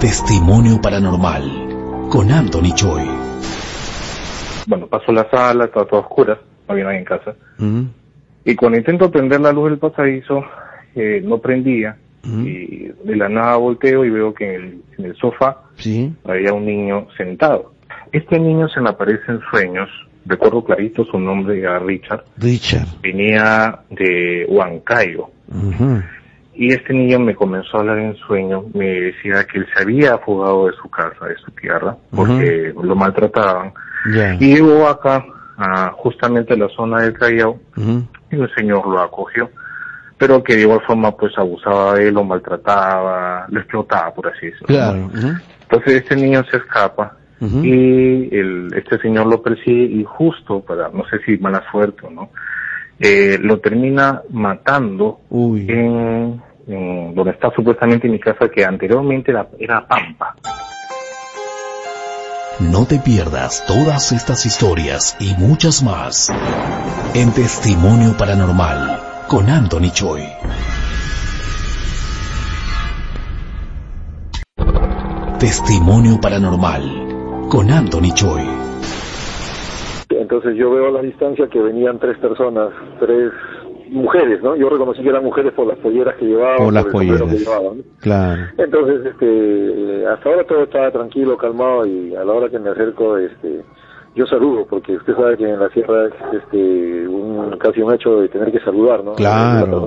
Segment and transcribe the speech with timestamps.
[0.00, 3.04] Testimonio Paranormal con Anthony Choi.
[4.66, 6.34] Bueno, paso la sala, está toda oscura,
[6.68, 7.34] no había nadie en casa.
[8.44, 10.42] Y cuando intento prender la luz del pasadizo,
[10.94, 11.96] eh, no prendía.
[12.24, 16.12] Y de la nada volteo y veo que en el, en el sofá Sí.
[16.24, 17.72] había un niño sentado.
[18.10, 19.88] Este niño se me aparece en sueños,
[20.24, 22.86] recuerdo clarito su nombre era Richard, Richard.
[23.00, 25.28] venía de Huancayo.
[25.48, 26.02] Ujú.
[26.56, 30.18] Y este niño me comenzó a hablar en sueño, me decía que él se había
[30.18, 33.72] fugado de su casa, de su tierra, porque lo maltrataban.
[34.40, 35.24] Y llegó acá,
[35.58, 39.50] a justamente a la zona del Callao, y un señor lo acogió,
[40.18, 44.46] pero que de igual forma pues abusaba de él, lo maltrataba, lo explotaba, por así
[44.46, 44.66] decirlo.
[44.66, 45.10] Claro.
[45.62, 51.04] Entonces este niño se escapa y el, este señor lo persigue y justo para, no
[51.10, 52.30] sé si mala suerte o no,
[52.98, 55.66] eh, lo termina matando Uy.
[55.68, 60.34] en, en donde está supuestamente mi casa que anteriormente era, era Pampa.
[62.58, 66.30] No te pierdas todas estas historias y muchas más
[67.14, 70.22] en Testimonio Paranormal con Anthony Choi.
[75.38, 76.82] Testimonio Paranormal
[77.50, 78.42] con Anthony Choi.
[80.08, 83.32] Entonces yo veo a la distancia que venían tres personas, tres
[83.90, 84.56] mujeres, ¿no?
[84.56, 87.22] Yo reconocí que eran mujeres por las polleras que llevaban, Por las el polleras.
[87.22, 87.78] que llevaban.
[87.78, 87.84] ¿no?
[88.00, 88.42] Claro.
[88.58, 93.16] Entonces, este, hasta ahora todo estaba tranquilo, calmado y a la hora que me acerco,
[93.18, 93.62] este,
[94.16, 98.20] yo saludo porque usted sabe que en la sierra es, este, un casi un hecho
[98.20, 99.12] de tener que saludar, ¿no?
[99.14, 99.86] Claro.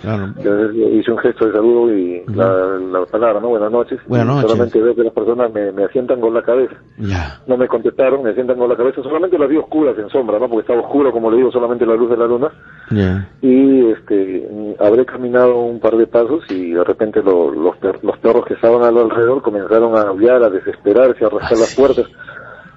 [0.00, 0.24] Claro.
[0.36, 3.48] Entonces hice un gesto de saludo y la, la palabra, ¿no?
[3.50, 4.00] Buenas noches.
[4.06, 4.50] Buenas noches.
[4.50, 6.74] Solamente veo que las personas me, me asientan con la cabeza.
[6.98, 7.40] Ya.
[7.46, 9.02] No me contestaron, me asientan con la cabeza.
[9.02, 10.48] Solamente las vi oscuras en sombra, ¿no?
[10.48, 12.48] Porque estaba oscuro, como le digo, solamente la luz de la luna.
[12.90, 13.28] Ya.
[13.42, 14.48] Y este,
[14.80, 18.54] habré caminado un par de pasos y de repente lo- los, per- los perros que
[18.54, 22.06] estaban al alrededor comenzaron a aullar, a desesperarse, a rascar las puertas.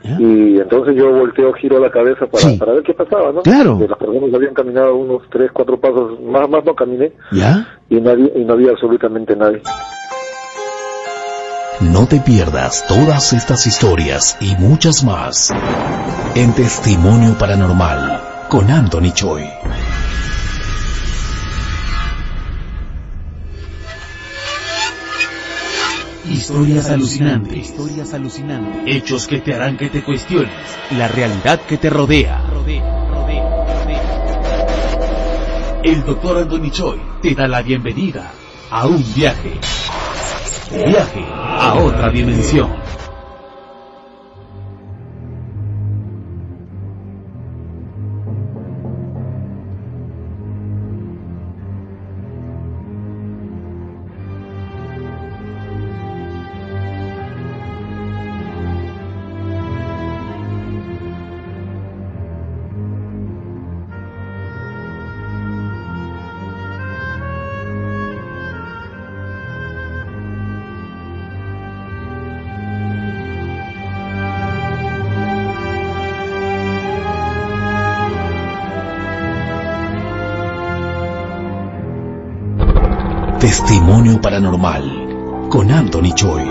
[0.03, 0.17] ¿Ya?
[0.19, 2.57] Y entonces yo volteo, giro la cabeza para, Sí.
[2.57, 3.41] para ver qué pasaba, ¿no?
[3.44, 3.78] Claro.
[3.78, 7.67] Que las personas habían caminado unos tres, cuatro pasos, más, más no caminé, ¿Ya?
[7.89, 9.62] y, nadie, y no había absolutamente nadie.
[11.81, 15.51] No te pierdas todas estas historias y muchas más
[16.35, 19.44] en Testimonio Paranormal con Anthony Choi.
[26.31, 27.58] Historias alucinantes.
[27.58, 28.84] Historias alucinantes.
[28.86, 30.53] Hechos que te harán que te cuestiones.
[30.92, 32.42] La realidad que te rodea.
[35.84, 38.31] El doctor Anthony Choi te da la bienvenida
[38.69, 39.59] a un viaje.
[40.72, 42.81] Viaje a otra dimensión.
[84.21, 84.83] Paranormal
[85.49, 86.43] con Anthony Choi.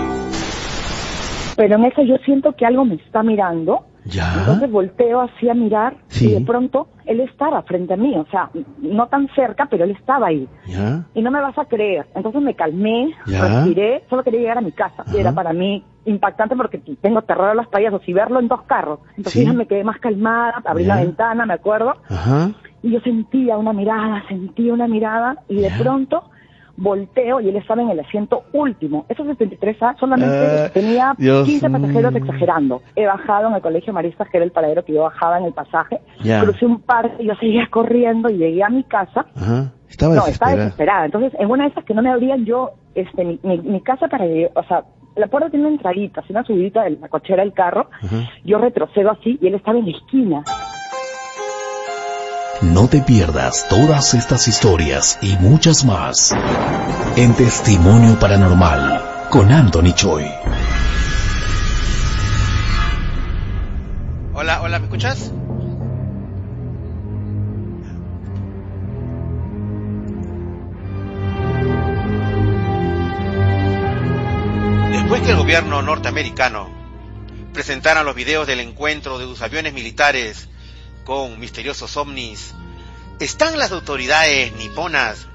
[1.55, 3.85] Pero en eso yo siento que algo me está mirando.
[4.03, 4.33] ¿Ya?
[4.39, 6.29] Entonces volteo así a mirar Sí.
[6.29, 8.49] y de pronto él estaba frente a mí, o sea,
[8.79, 10.47] no tan cerca, pero él estaba ahí.
[10.65, 11.05] ¿Ya?
[11.13, 12.07] Y no me vas a creer.
[12.15, 13.41] Entonces me calmé, Ya.
[13.47, 15.05] respiré, solo quería llegar a mi casa.
[15.13, 18.63] Y era para mí impactante porque tengo terror a los payasos y verlo en dos
[18.63, 18.99] carros.
[19.15, 19.51] Entonces Sí.
[19.55, 22.49] me quedé más calmada, abrí la ventana, me acuerdo, Ajá.
[22.81, 26.23] y yo sentía una mirada, sentía una mirada y de pronto
[26.81, 29.05] volteo y él estaba en el asiento último.
[29.09, 32.81] Esos 73A solamente Ah, tenía Dios 15 pasajeros exagerando.
[32.95, 35.53] He bajado en el colegio Maristas, que era el paradero que yo bajaba en el
[35.53, 36.01] pasaje.
[36.41, 39.25] Crucé un parque, yo seguía corriendo y llegué a mi casa.
[39.89, 41.05] Estaba No, estaba desesperada.
[41.05, 44.07] Entonces, en una de esas que no me abrían yo, este, mi, mi, mi casa
[44.07, 44.83] para o sea,
[45.15, 47.89] la puerta tiene una entradita, así una subidita de la cochera del carro.
[48.45, 50.43] Yo retrocedo así y él estaba en la esquina.
[52.61, 56.31] No te pierdas todas estas historias y muchas más
[57.15, 60.31] en Testimonio Paranormal con Anthony Choi.
[64.35, 65.31] Hola, hola, ¿me escuchas?
[74.91, 76.69] Después que el gobierno norteamericano
[77.53, 80.47] presentara los videos del encuentro de sus aviones militares
[81.03, 82.53] con misteriosos ovnis,
[83.19, 85.27] ¿están las autoridades niponas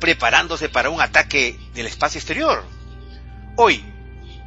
[0.00, 2.64] preparándose para un ataque del espacio exterior?
[3.56, 3.84] Hoy,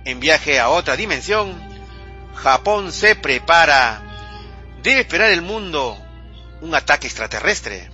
[0.06, 1.54] en viaje a otra dimensión,
[2.36, 4.02] Japón se prepara.
[4.84, 5.98] Debe esperar el mundo
[6.62, 7.90] un ataque extraterrestre.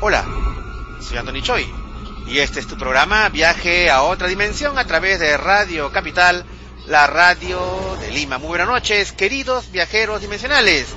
[0.00, 0.24] Hola,
[1.00, 1.82] soy Anthony Choi
[2.26, 6.44] y este es tu programa Viaje a otra dimensión a través de Radio Capital,
[6.86, 8.38] la radio de Lima.
[8.38, 10.88] Muy buenas noches, queridos viajeros dimensionales.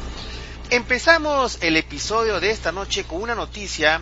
[0.69, 4.01] Empezamos el episodio de esta noche con una noticia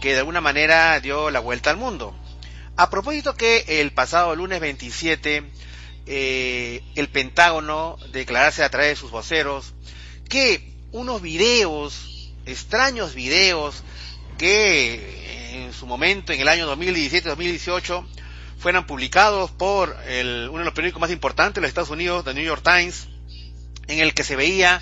[0.00, 2.14] que de alguna manera dio la vuelta al mundo.
[2.76, 5.44] A propósito que el pasado lunes 27
[6.06, 9.72] eh, el Pentágono declarase a través de sus voceros
[10.28, 13.82] que unos videos, extraños videos,
[14.36, 18.04] que en su momento, en el año 2017-2018,
[18.62, 22.32] fueran publicados por el, uno de los periódicos más importantes de los Estados Unidos, The
[22.32, 23.08] New York Times,
[23.88, 24.80] en el que se veía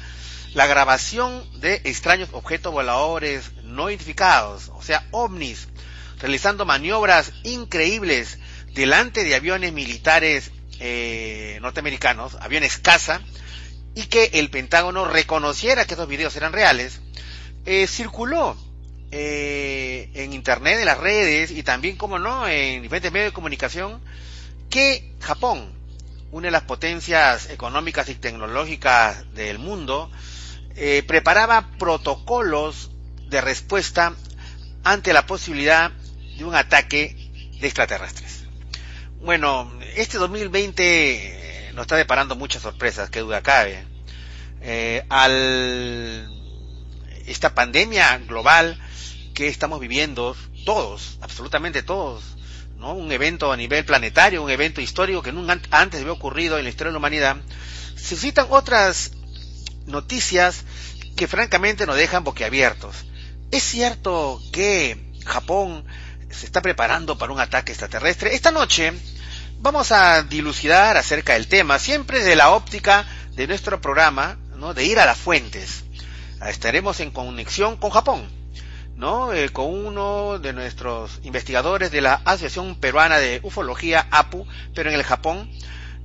[0.52, 5.68] la grabación de extraños objetos voladores no identificados, o sea, ovnis,
[6.18, 8.38] realizando maniobras increíbles
[8.74, 13.22] delante de aviones militares eh, norteamericanos, aviones caza,
[13.94, 17.00] y que el Pentágono reconociera que esos videos eran reales,
[17.64, 18.58] eh, circuló
[19.12, 24.00] eh, en Internet, en las redes y también, como no, en diferentes medios de comunicación,
[24.68, 25.72] que Japón,
[26.30, 30.10] una de las potencias económicas y tecnológicas del mundo,
[30.76, 32.90] eh, preparaba protocolos
[33.28, 34.14] de respuesta
[34.84, 35.90] ante la posibilidad
[36.38, 37.16] de un ataque
[37.60, 38.44] de extraterrestres.
[39.20, 43.84] Bueno, este 2020 nos está deparando muchas sorpresas, que duda cabe.
[44.62, 46.36] Eh, al
[47.26, 48.78] esta pandemia global
[49.40, 52.22] que estamos viviendo, todos, absolutamente todos,
[52.76, 52.92] ¿no?
[52.92, 56.68] Un evento a nivel planetario, un evento histórico que nunca antes había ocurrido en la
[56.68, 57.36] historia de la humanidad.
[57.96, 59.12] Se citan otras
[59.86, 60.66] noticias
[61.16, 62.94] que francamente nos dejan boquiabiertos.
[63.50, 65.86] Es cierto que Japón
[66.30, 68.34] se está preparando para un ataque extraterrestre.
[68.34, 68.92] Esta noche
[69.58, 74.74] vamos a dilucidar acerca del tema, siempre de la óptica de nuestro programa, ¿no?
[74.74, 75.84] de ir a las fuentes.
[76.46, 78.39] Estaremos en conexión con Japón,
[79.00, 79.32] ¿no?
[79.32, 84.96] Eh, con uno de nuestros investigadores de la Asociación Peruana de Ufología, APU, pero en
[84.96, 85.50] el Japón,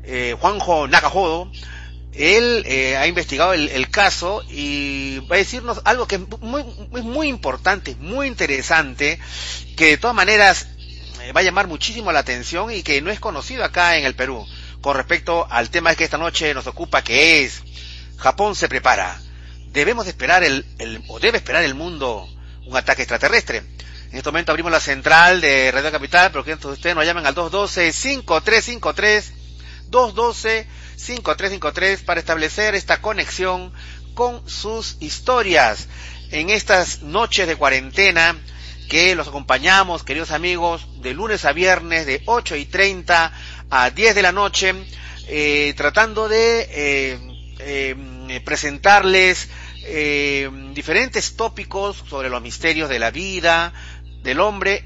[0.03, 1.51] eh, Juanjo Nakajodo,
[2.13, 7.27] él eh, ha investigado el, caso y va a decirnos algo que es muy, muy
[7.27, 9.19] importante, muy interesante,
[9.75, 10.67] que de todas maneras
[11.21, 14.15] eh, va a llamar muchísimo la atención y que no es conocido acá en el
[14.15, 14.45] Perú
[14.79, 17.61] con respecto al tema que esta noche nos ocupa, que es
[18.17, 19.19] Japón se prepara.
[19.73, 22.29] Debemos esperar el, el o debe esperar el mundo
[22.65, 23.63] un ataque extraterrestre.
[24.11, 27.33] En este momento abrimos la central de Radio Capital, pero que ustedes nos llamen al
[27.35, 29.23] 212-5353,
[29.89, 33.73] 212-5353 para establecer esta conexión
[34.13, 35.87] con sus historias
[36.31, 38.35] en estas noches de cuarentena
[38.89, 43.31] que los acompañamos, queridos amigos, de lunes a viernes de 8 y 30
[43.69, 44.73] a 10 de la noche,
[45.27, 47.19] eh, tratando de eh,
[47.59, 49.49] eh, presentarles
[49.87, 53.71] eh, diferentes tópicos sobre los misterios de la vida,
[54.23, 54.83] del hombre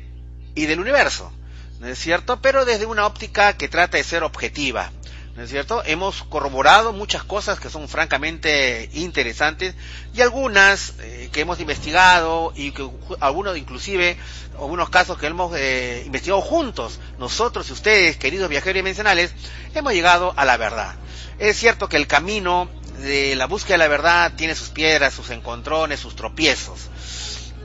[0.56, 1.31] y del universo,
[1.80, 2.42] ¿no es cierto?
[2.42, 4.92] Pero desde una óptica que trata de ser objetiva,
[5.36, 5.81] ¿no es cierto?
[5.86, 9.74] Hemos corroborado muchas cosas que son francamente interesantes
[10.13, 12.90] y algunas eh, que hemos investigado y que
[13.22, 14.18] algunos inclusive,
[14.56, 19.33] algunos casos que hemos eh, investigado juntos, nosotros y ustedes, queridos viajeros dimensionales,
[19.73, 20.95] hemos llegado a la verdad.
[21.38, 22.69] Es cierto que el camino
[23.01, 26.89] de la búsqueda de la verdad tiene sus piedras, sus encontrones, sus tropiezos,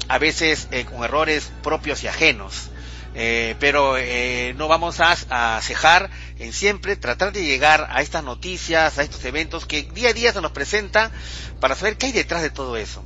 [0.09, 2.71] a veces eh, con errores propios y ajenos.
[3.17, 8.99] Eh, pero eh, no vamos a, cejar en siempre tratar de llegar a estas noticias,
[8.99, 11.13] a estos eventos que día a día se nos presenta
[11.61, 13.05] para saber qué hay detrás de todo eso.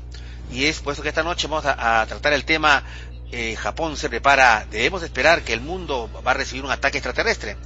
[0.50, 2.84] Y es por eso que esta noche vamos a, a tratar el tema
[3.30, 7.56] eh, Japón se prepara, debemos esperar que el mundo va a recibir un ataque extraterrestre.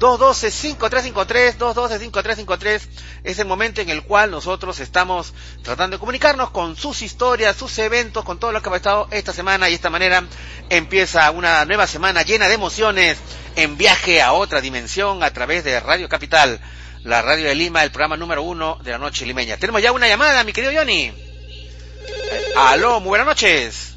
[0.00, 2.88] 212-5353, 212-5353
[3.22, 7.78] es el momento en el cual nosotros estamos tratando de comunicarnos con sus historias, sus
[7.78, 10.24] eventos, con todo lo que ha pasado esta semana y de esta manera
[10.70, 13.18] empieza una nueva semana llena de emociones
[13.56, 16.60] en viaje a otra dimensión a través de Radio Capital,
[17.04, 19.58] la radio de Lima, el programa número uno de la noche limeña.
[19.58, 21.12] Tenemos ya una llamada, mi querido Johnny.
[21.12, 23.94] Eh, aló, muy buenas noches.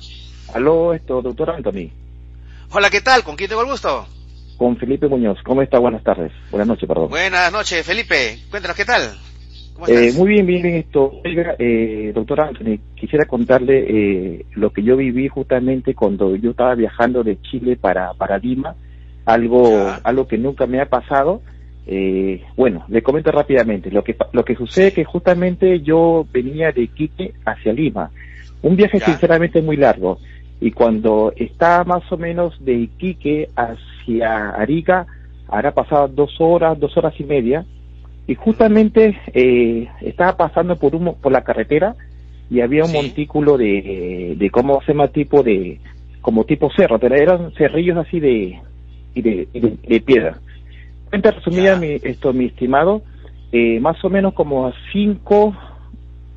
[0.53, 1.91] Aló, esto, doctor Anthony.
[2.71, 3.23] Hola, ¿qué tal?
[3.23, 4.05] ¿Con quién tengo el gusto?
[4.57, 5.39] Con Felipe Muñoz.
[5.43, 5.79] ¿Cómo está?
[5.79, 6.31] Buenas tardes.
[6.51, 7.09] Buenas noches, perdón.
[7.09, 8.39] Buenas noches, Felipe.
[8.49, 9.13] Cuéntanos, ¿qué tal?
[9.87, 11.21] Eh, muy bien, bien, esto.
[11.25, 16.75] Oiga, eh, doctor Anthony, quisiera contarle eh, lo que yo viví justamente cuando yo estaba
[16.75, 18.75] viajando de Chile para, para Lima,
[19.25, 19.95] algo, ya.
[20.03, 21.41] algo que nunca me ha pasado.
[21.85, 23.91] Eh, bueno, le comento rápidamente.
[23.91, 28.11] Lo que, lo que sucede es que justamente yo venía de Quique hacia Lima.
[28.61, 29.07] Un viaje ya.
[29.07, 30.19] sinceramente muy largo.
[30.63, 35.05] Y cuando está más o menos de Iquique hacia Arica,
[35.49, 37.65] habrá pasado dos horas, dos horas y media,
[38.27, 41.95] y justamente eh, estaba pasando por un, por la carretera
[42.49, 42.97] y había un Sí.
[42.97, 45.81] montículo de, de cómo se llama tipo de
[46.21, 48.57] como tipo cerro pero eran cerrillos así de
[49.15, 50.39] y de, de, de piedra.
[51.09, 53.01] Cuenta resumida mi, esto mi estimado
[53.51, 55.53] eh, más o menos como a cinco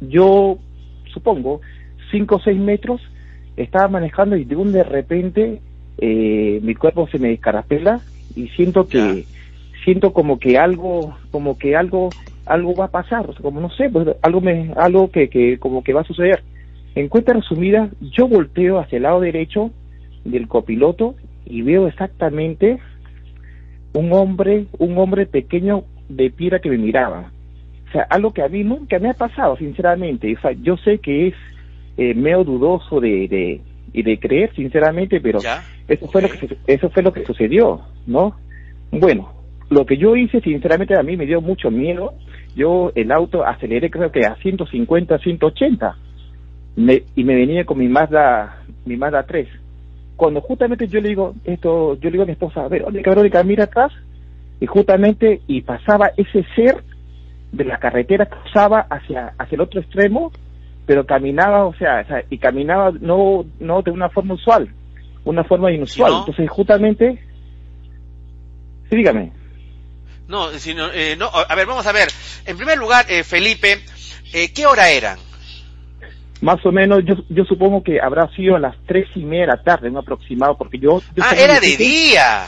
[0.01, 0.59] yo
[1.15, 1.61] supongo
[2.11, 3.01] cinco o seis metros
[3.57, 5.61] estaba manejando y de un de repente
[5.99, 8.01] eh, mi cuerpo se me descarapela
[8.35, 9.25] y siento que
[9.85, 12.11] siento como que algo como que algo
[12.45, 15.59] algo va a pasar o sea, como no sé pues algo me algo que, que
[15.59, 16.43] como que va a suceder.
[16.95, 19.71] En cuenta resumida yo volteo hacia el lado derecho
[20.25, 22.79] del copiloto y veo exactamente
[23.95, 27.31] un hombre un hombre pequeño de piedra que me miraba.
[27.89, 30.35] O sea algo que a mí nunca me ha pasado sinceramente.
[30.37, 31.35] O sea yo sé que es
[31.97, 33.61] eh, medio dudoso de, de
[33.93, 35.65] y de creer sinceramente pero Ya.
[35.89, 38.35] eso fue lo que eso fue lo que sucedió no
[38.93, 39.33] bueno
[39.71, 42.15] lo que yo hice sinceramente a mí me dio mucho miedo.
[42.55, 45.97] Yo el auto aceleré creo que a 150 180
[46.77, 49.49] me, y me venía con mi Mazda mi Mazda 3
[50.15, 53.65] cuando justamente yo le digo esto yo le digo a mi esposa Verónica Verónica mira
[53.65, 53.93] atrás
[54.61, 56.83] y justamente y pasaba ese ser
[57.53, 60.31] de la carretera cruzaba hacia hacia el otro extremo
[60.87, 64.69] pero caminaba o sea, y caminaba no no de una forma usual
[65.25, 66.19] una forma inusual no?
[66.21, 67.19] entonces justamente
[68.89, 69.33] sí dígame
[70.29, 72.09] No, sino, eh, no, a ver, vamos a ver.
[72.47, 73.79] En primer lugar, eh, Felipe,
[74.33, 75.19] eh, ¿qué hora eran?
[76.43, 79.53] más o menos yo yo supongo que habrá sido a las tres y media de
[79.53, 82.47] la tarde un aproximado porque yo, yo Ah, era de día.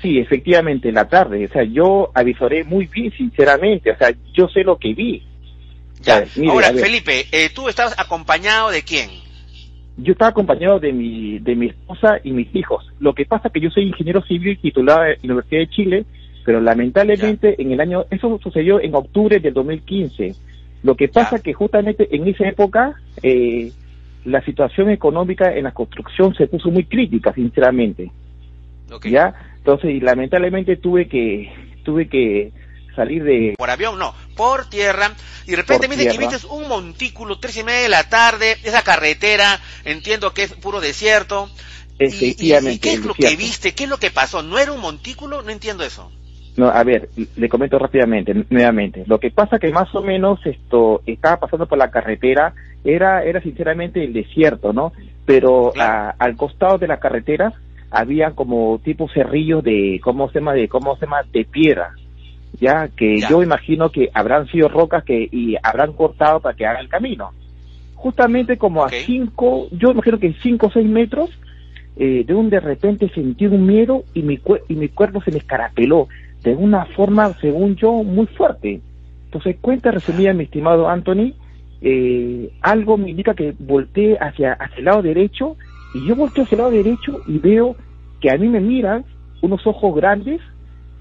[0.00, 1.46] Sí, efectivamente, en la tarde.
[1.46, 3.90] O sea, yo avisoré muy bien, sinceramente.
[3.90, 5.22] O sea, yo sé lo que vi.
[6.04, 6.24] Ya.
[6.36, 6.72] Mire, Ahora.
[6.72, 9.10] Felipe, eh, ¿tú estabas acompañado de quién?
[9.96, 12.84] Yo estaba acompañado de mi, de mi esposa y mis hijos.
[12.98, 16.04] Lo que pasa es que yo soy ingeniero civil titulado en la Universidad de Chile,
[16.44, 20.34] pero lamentablemente en el año, eso sucedió en octubre del 2015.
[20.82, 23.72] Lo que pasa es que justamente en esa época eh,
[24.24, 28.10] la situación económica en la construcción se puso muy crítica, sinceramente.
[29.04, 29.34] ¿Ya?
[29.58, 31.50] Entonces, y lamentablemente tuve que,
[31.84, 32.52] tuve que
[32.94, 35.12] salir de, Por avión, no, por tierra.
[35.46, 38.82] Y de repente dice que viste un montículo, tres y media de la tarde, esa
[38.82, 41.48] carretera, entiendo que es puro desierto.
[41.98, 43.72] Y- y- Efectivamente, ¿Y, qué es lo que viste?
[43.72, 44.42] ¿Qué es lo que pasó?
[44.42, 45.42] ¿No era un montículo?
[45.42, 46.10] No entiendo eso.
[46.56, 49.04] No, a ver, le comento rápidamente, nuevamente.
[49.06, 53.40] Lo que pasa que más o menos esto estaba pasando por la carretera, era, era
[53.40, 54.92] sinceramente el desierto, ¿no?
[55.24, 55.92] Pero Claro.
[55.92, 57.52] a- al costado de la carretera
[57.90, 60.52] había como tipo cerrillos de, ¿cómo se llama?
[60.52, 61.22] De, ¿cómo se llama?
[61.32, 61.92] De piedra.
[62.60, 63.28] Ya, que Ya.
[63.28, 67.30] yo imagino que habrán sido rocas que, y habrán cortado para que haga el camino.
[67.94, 71.30] Justamente como a cinco, yo imagino que cinco o seis metros,
[71.96, 75.38] eh, de un de repente sentí un miedo y mi, y mi cuerpo se me
[75.38, 76.08] escarapeló
[76.42, 78.80] de una forma, según yo, muy fuerte.
[79.26, 81.32] Entonces, cuenta resumida, mi estimado Anthony,
[81.80, 85.56] eh, algo me indica que volteé hacia, hacia el lado derecho
[85.94, 87.76] y yo volteo hacia el lado derecho y veo
[88.20, 89.04] que a mí me miran
[89.42, 90.40] unos ojos grandes,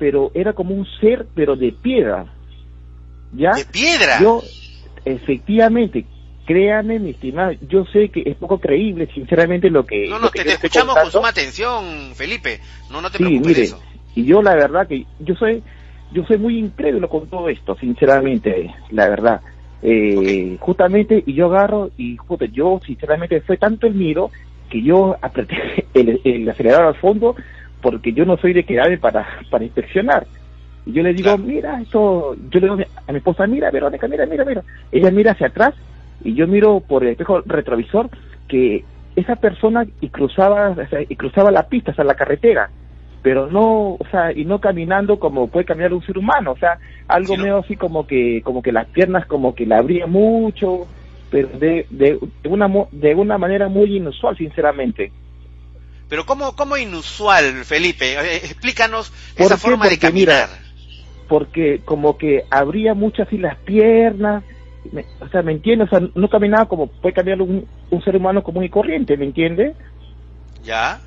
[0.03, 2.25] pero era como un ser, pero de piedra.
[3.31, 3.51] ¿Ya?
[3.53, 4.19] De piedra.
[4.21, 4.43] Yo,
[5.05, 6.03] efectivamente,
[6.45, 10.09] créame, mi estimado, yo sé que es poco creíble, sinceramente, lo que.
[10.09, 12.59] no, no, que te, escuchamos con suma atención, Felipe.
[12.91, 13.81] No, no te Sí, preocupes mire, de eso.
[14.13, 15.63] y yo la verdad que yo soy,
[16.11, 19.39] yo soy muy incrédulo con todo esto, sinceramente, la verdad.
[19.81, 24.31] Eh, Justamente, y yo agarro, y justo, yo sinceramente fue tanto el miedo
[24.69, 27.37] que yo apreté el, el acelerador al fondo
[27.83, 30.25] porque yo no soy de quedarme para, para inspeccionar.
[30.85, 31.43] Y yo le digo, Claro.
[31.43, 34.63] mira, esto, yo le digo a mi esposa, mira, Verónica, mira, mira, mira.
[34.91, 35.75] Ella mira hacia atrás
[36.23, 38.09] y yo miro por el espejo retrovisor
[38.47, 38.85] que
[39.15, 42.69] esa persona y cruzaba, o sea, y cruzaba la pista, o sea, la carretera,
[43.21, 46.79] pero no, o sea, y no caminando como puede caminar un ser humano, o sea,
[47.07, 47.43] algo Sí, ¿no?
[47.43, 50.87] medio así como que, como que las piernas como que la abría mucho,
[51.29, 55.11] pero de, de, de una, de una manera muy inusual, sinceramente.
[56.13, 58.13] Pero ¿cómo, cómo inusual, Felipe?
[58.13, 59.61] Eh, explícanos ¿Por esa qué?
[59.61, 60.49] forma de mira, caminar.
[61.27, 64.43] porque como que abría mucho así las piernas,
[64.91, 65.87] me- o sea, ¿me entiendes?
[65.91, 69.25] O sea, no caminaba como puede caminar un, un ser humano común y corriente, ¿me
[69.25, 69.75] entiendes?
[70.63, 71.01] ¿Ya?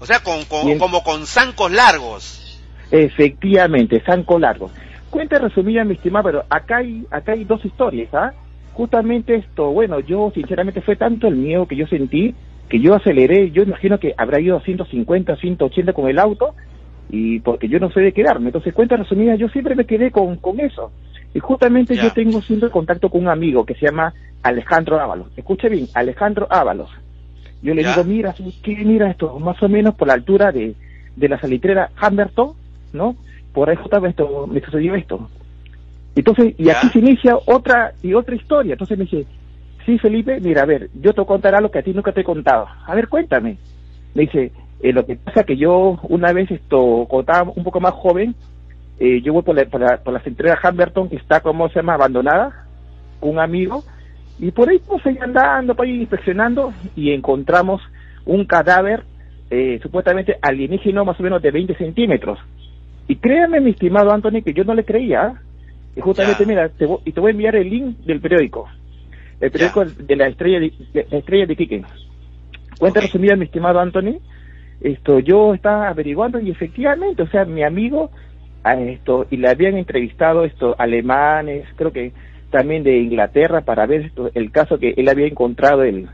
[0.00, 2.58] O sea, con, con- como con zancos largos.
[2.90, 4.70] Efectivamente, Sanco Largo.
[5.10, 8.32] Cuenta resumida, mi estimado, pero acá hay, acá hay dos historias, ¿ah?
[8.72, 12.34] Justamente esto, bueno, yo sinceramente fue tanto el miedo que yo sentí
[12.68, 16.54] que yo aceleré, yo imagino que habrá ido a 150, 180 con el auto,
[17.10, 18.46] y porque yo no sé de quedarme.
[18.46, 20.92] Entonces, cuenta resumida, yo siempre me quedé con, con eso.
[21.34, 25.28] Y justamente yo tengo siempre contacto con un amigo que se llama Alejandro Ábalos.
[25.36, 26.90] Escuche bien, Alejandro Ábalos.
[27.62, 28.34] Yo le digo, mira.
[28.66, 30.74] Mira esto, más o menos por la altura de,
[31.16, 32.52] de la salitrera Hamberton,
[32.92, 33.16] ¿no?
[33.52, 35.28] Por ahí justamente esto, me sucedió esto.
[36.14, 38.72] Entonces, y aquí se inicia otra y otra historia.
[38.72, 39.26] Entonces me dice,
[39.88, 42.24] sí, Felipe, mira, a ver, yo te contaré algo que a ti nunca te he
[42.24, 42.66] contado.
[42.86, 43.56] A ver, cuéntame.
[44.14, 44.52] Me dice,
[44.82, 48.34] eh, lo que pasa que yo una vez esto, cuando estaba un poco más joven,
[49.00, 51.94] eh, yo voy por la, por la, por la Hamberton, que está, como se llama?,
[51.94, 52.66] abandonada,
[53.22, 53.82] un amigo,
[54.38, 57.80] y por ahí pues ahí andando, por ahí inspeccionando, y encontramos
[58.26, 59.04] un cadáver
[59.48, 62.38] eh, supuestamente alienígeno más o menos de 20 centímetros.
[63.06, 65.22] Y créame, mi estimado Anthony, que yo no le creía.
[65.22, 65.40] ¿ah?
[65.96, 68.68] Y justamente, mira, te voy, y te voy a enviar el link del periódico.
[69.40, 71.82] El periódico de la estrella de, de, la estrella de Quique.
[72.78, 73.08] Cuenta okay.
[73.08, 74.18] resumida, mi estimado Anthony.
[74.80, 78.10] Esto, yo estaba averiguando y efectivamente, o sea, mi amigo,
[78.62, 82.12] a esto, y le habían entrevistado estos alemanes, creo que
[82.50, 86.08] también de Inglaterra, para ver esto, el caso que él había encontrado, el,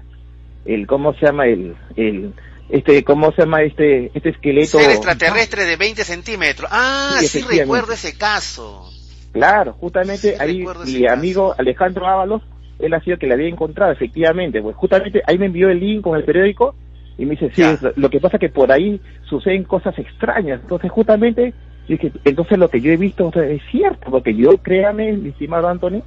[0.64, 1.47] el ¿cómo se llama?
[1.47, 2.33] El, el,
[2.69, 4.78] este, ¿cómo se llama este, este esqueleto?
[4.78, 6.69] Ser extraterrestre de 20 centímetros.
[6.73, 8.90] Ah, sí, sí recuerdo ese caso.
[9.33, 11.61] Claro, justamente sí, ahí mi amigo caso.
[11.61, 12.43] Alejandro Ábalos,
[12.85, 16.03] él ha sido que le había encontrado, efectivamente, pues justamente ahí me envió el link
[16.03, 16.75] con el periódico
[17.17, 17.62] y me dice, sí,
[17.97, 21.55] lo que pasa que por ahí suceden cosas extrañas, entonces justamente,
[21.88, 26.03] dije, entonces lo que yo he visto es cierto, porque yo, créame, mi estimado Anthony,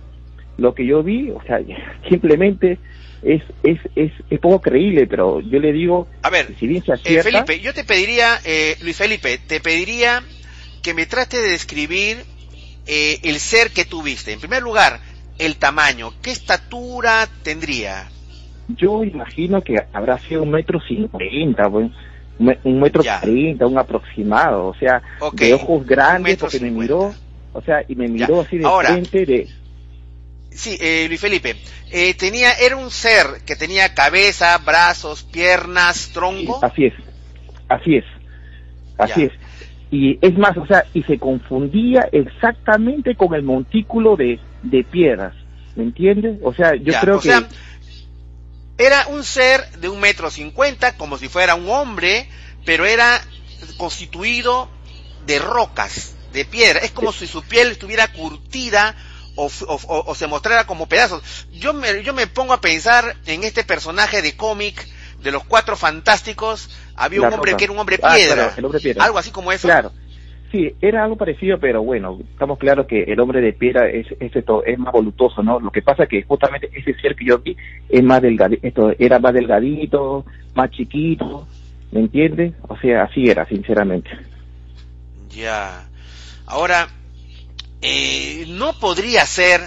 [0.58, 1.60] lo que yo vi, o sea,
[2.10, 2.78] simplemente
[3.24, 6.94] es, es, es, es poco creíble, pero yo le digo, a ver, si bien se
[6.94, 10.24] acierta, eh, Felipe, yo te pediría, eh, Luis Felipe, te pediría
[10.84, 12.18] que me trate de describir
[12.86, 14.32] eh, el ser que tuviste.
[14.32, 15.02] En primer lugar,
[15.40, 18.10] el tamaño, ¿qué estatura tendría?
[18.70, 21.92] Yo imagino que habrá sido un metro cincuenta, pues,
[22.40, 25.50] un metro treinta, un aproximado, o sea, okay.
[25.50, 26.76] de ojos grandes, porque 50.
[26.76, 27.14] me miró,
[27.54, 28.48] o sea, y me miró ya.
[28.48, 29.48] así de Ahora, frente de
[30.58, 31.56] Sí, eh, Luis Felipe,
[31.92, 36.60] eh, tenía, era un ser que tenía cabeza, brazos, piernas, tronco.
[36.66, 36.94] Así es,
[37.70, 38.06] así es,
[38.98, 39.26] así ya.
[39.28, 39.34] es.
[39.92, 45.34] Y es más, o sea, y se confundía exactamente con el montículo de, de piedras,
[45.76, 46.40] ¿me entiendes?
[46.44, 47.30] O sea, yo ya, creo o que...
[47.30, 47.48] Sea,
[48.78, 52.30] era un ser de un metro cincuenta, como si fuera un hombre,
[52.66, 53.20] pero era
[53.78, 54.70] constituido
[55.26, 56.80] de rocas, de piedra.
[56.80, 58.96] Es como si su piel estuviera curtida
[59.36, 61.24] o, o, o, se mostrara como pedazos.
[61.52, 64.88] Yo me, yo me pongo a pensar en este personaje de cómic
[65.22, 66.70] de los cuatro fantásticos.
[66.96, 67.58] Había La un hombre roca.
[67.58, 68.36] que era un hombre Ah, piedra.
[68.36, 69.04] claro, el hombre piedra.
[69.06, 69.68] Algo así como eso.
[69.68, 69.92] Claro.
[70.52, 74.34] Sí, era algo parecido, pero bueno, estamos claros que el hombre de piedra es, es,
[74.34, 75.60] esto, es más voluptuoso, ¿no?
[75.60, 77.58] Lo que pasa es que justamente ese ser que yo vi
[77.90, 81.46] es más delgadito, esto, era más delgadito, más chiquito,
[81.92, 82.54] ¿me entiendes?
[82.70, 84.10] O sea, así era, sinceramente.
[85.30, 85.90] Ya.
[86.46, 86.88] Ahora,
[87.82, 89.62] eh, no podría ser,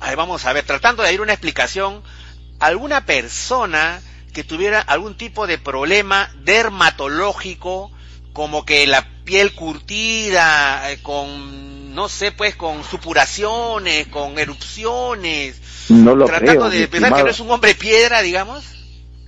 [0.00, 2.02] a vamos a ver, tratando de dar una explicación,
[2.60, 4.00] alguna persona
[4.32, 7.90] que tuviera algún tipo de problema dermatológico,
[8.32, 16.16] como que la piel curtida, eh, con, no sé, pues, con supuraciones, con erupciones, No
[16.16, 18.64] lo tratando creo, de pensar que no es un hombre piedra, digamos.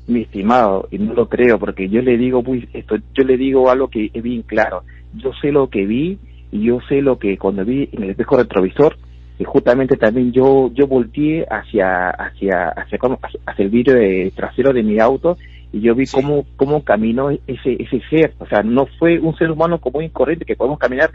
[0.07, 3.71] mi estimado, y no lo creo, porque yo le digo muy, esto, yo le digo
[3.71, 4.85] algo que es bien claro.
[5.15, 6.19] Yo sé lo que vi
[6.51, 8.97] y yo sé lo que cuando vi en el espejo retrovisor,
[9.39, 14.73] y justamente también yo yo volteé hacia hacia hacia, hacia, hacia el vidrio de, trasero
[14.73, 15.37] de mi auto
[15.73, 16.17] y yo vi Sí.
[16.17, 20.11] cómo cómo caminó ese ese ser, o sea, no fue un ser humano común y
[20.11, 21.11] corriente que podemos caminar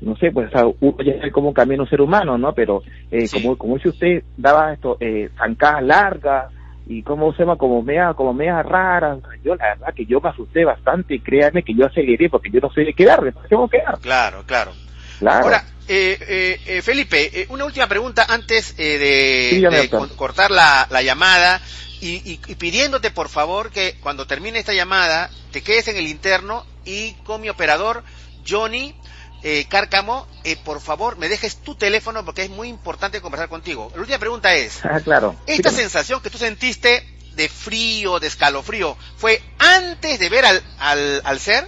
[0.00, 2.52] no sé, pues o sea, uno ya sabe cómo camina un ser humano, ¿no?
[2.52, 3.34] Pero eh, Sí.
[3.34, 6.52] como como dice usted, daba esto eh, zancadas largas
[6.86, 10.28] y cómo se llama como mea como mea raras yo la verdad que yo me
[10.28, 13.78] asusté bastante y créanme que yo aceleré porque yo no sé de quedarme tengo que
[13.78, 14.70] quedar Claro, claro.
[15.18, 19.88] claro Ahora, eh, eh, eh, Felipe, eh, una última pregunta antes eh, de, Sí, de
[20.16, 21.60] cortar la, la llamada
[22.00, 26.06] y, y- y pidiéndote por favor que cuando termine esta llamada te quedes en el
[26.06, 28.02] interno y con mi operador
[28.46, 28.94] Johnny
[29.42, 33.90] eh, Cárcamo, eh, por favor me dejes tu teléfono porque es muy importante conversar contigo.
[33.94, 37.02] La última pregunta es, ah claro esta sensación que tú sentiste
[37.34, 41.64] de frío, de escalofrío, ¿fue antes de ver al, al, al ser?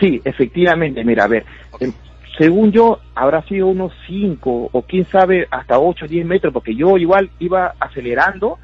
[0.00, 1.44] sí efectivamente mira a ver
[1.80, 1.92] em,
[2.38, 6.74] según yo habrá sido unos 5 o quién sabe hasta 8 o 10 metros porque
[6.74, 8.58] yo igual iba acelerando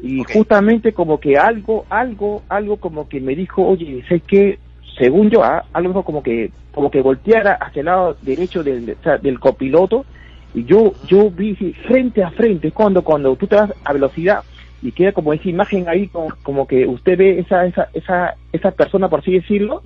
[0.00, 4.58] y justamente como que algo algo algo como que me dijo oye sé que
[4.98, 9.40] según yo ah, algo como que como que volteara hacia el lado derecho del, del
[9.40, 10.06] copiloto
[10.54, 11.54] y yo yo vi
[11.86, 14.44] frente a frente cuando cuando tú te vas a velocidad
[14.80, 18.70] y queda como esa imagen ahí como, como que usted ve esa esa esa esa
[18.70, 19.82] persona por así decirlo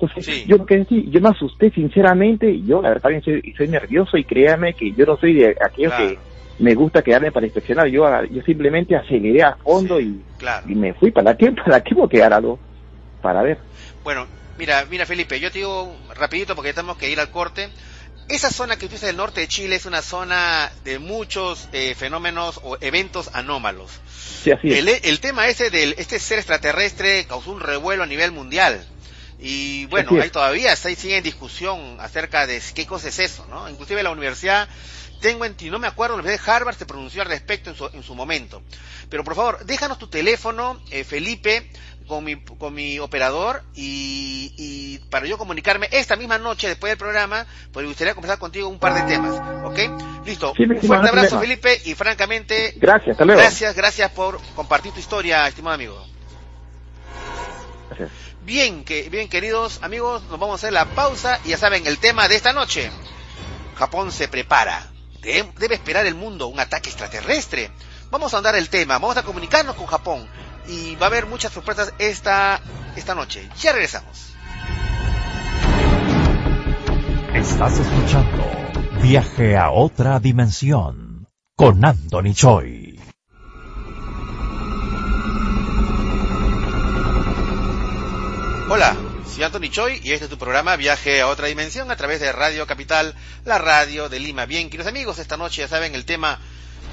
[0.00, 0.44] entonces Sí.
[0.46, 4.24] yo que sí, yo me asusté sinceramente y yo la verdad soy, soy nervioso y
[4.24, 6.10] créame que yo no soy de aquellos Claro.
[6.10, 6.18] que
[6.58, 10.66] me gusta quedarme para inspeccionar yo yo simplemente aceleré a fondo Sí, claro.
[10.68, 12.58] y, y me fui para qué para qué quedar algo
[13.22, 13.58] para ver
[14.04, 14.26] Bueno,
[14.58, 17.68] Mira, mira Felipe, yo te digo rapidito porque tenemos que ir al corte.
[18.28, 21.94] Esa zona que tú dices del norte de Chile es una zona de muchos eh,
[21.94, 23.92] fenómenos o eventos anómalos.
[24.08, 24.78] Sí, así es.
[24.78, 28.84] El, el tema ese del este ser extraterrestre causó un revuelo a nivel mundial.
[29.38, 33.70] Y bueno, ahí todavía está, sigue en discusión acerca de qué cosa es eso, ¿no?
[33.70, 34.68] Inclusive la universidad,
[35.20, 37.86] tengo en no me acuerdo, la Universidad de Harvard se pronunció al respecto en su,
[37.92, 38.62] en su momento.
[39.10, 41.70] Pero por favor, déjanos tu teléfono, eh, Felipe,
[42.06, 46.98] con mi, con mi operador y, y para yo comunicarme esta misma noche después del
[46.98, 50.26] programa, pues me gustaría conversar contigo un par de temas, ¿ok?
[50.26, 50.54] Listo.
[50.56, 51.40] Sí, un fuerte abrazo, problema.
[51.40, 53.40] Felipe, y francamente, Gracias, hasta luego.
[53.40, 56.06] gracias, gracias por compartir tu historia, estimado amigo.
[57.88, 58.10] Gracias.
[58.42, 61.98] Bien, que, bien queridos amigos, nos vamos a hacer la pausa y ya saben, el
[61.98, 62.90] tema de esta noche.
[63.76, 64.90] Japón se prepara.
[65.22, 67.70] De- debe esperar el mundo un ataque extraterrestre.
[68.10, 70.26] Vamos a andar el tema, vamos a comunicarnos con Japón
[70.66, 72.60] y va a haber muchas sorpresas esta,
[72.96, 73.48] esta noche.
[73.60, 74.32] Ya regresamos.
[77.34, 78.44] Estás escuchando
[79.02, 82.98] Viaje a otra dimensión con Anthony Choi.
[88.70, 88.94] Hola,
[89.38, 92.32] soy Anthony Choi y este es tu programa Viaje a otra dimensión a través de
[92.32, 94.46] Radio Capital, la radio de Lima.
[94.46, 96.40] Bien, queridos amigos, esta noche ya saben el tema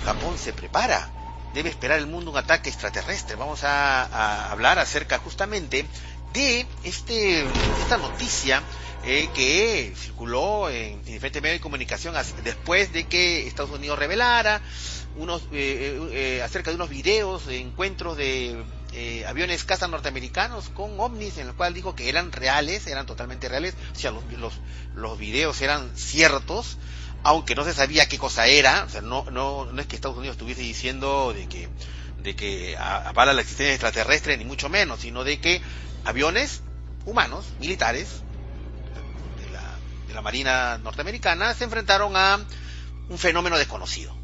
[0.05, 1.09] Japón se prepara.
[1.55, 3.35] Debe esperar el mundo un ataque extraterrestre.
[3.35, 5.87] Vamos a, hablar acerca justamente
[6.33, 7.45] de este,
[7.81, 8.61] esta noticia
[9.05, 14.61] eh, que circuló en, en diferentes medios de comunicación después de que Estados Unidos revelara
[15.17, 18.63] unos eh, eh, acerca de unos videos de encuentros de
[18.97, 23.49] eh, aviones caza norteamericanos con ovnis en los cuales dijo que eran reales, eran totalmente
[23.49, 24.53] reales, o sea, los, los,
[24.95, 26.77] los videos eran ciertos,
[27.21, 30.17] aunque no se sabía qué cosa era, o sea, no, no, no es que Estados
[30.17, 31.67] Unidos estuviese diciendo de que,
[32.23, 35.61] de que avala la existencia extraterrestre, ni mucho menos, sino de que
[36.05, 36.61] aviones
[37.05, 38.21] humanos, militares,
[39.43, 39.77] de la,
[40.07, 42.39] de la Marina norteamericana, se enfrentaron a
[43.09, 44.15] un fenómeno desconocido,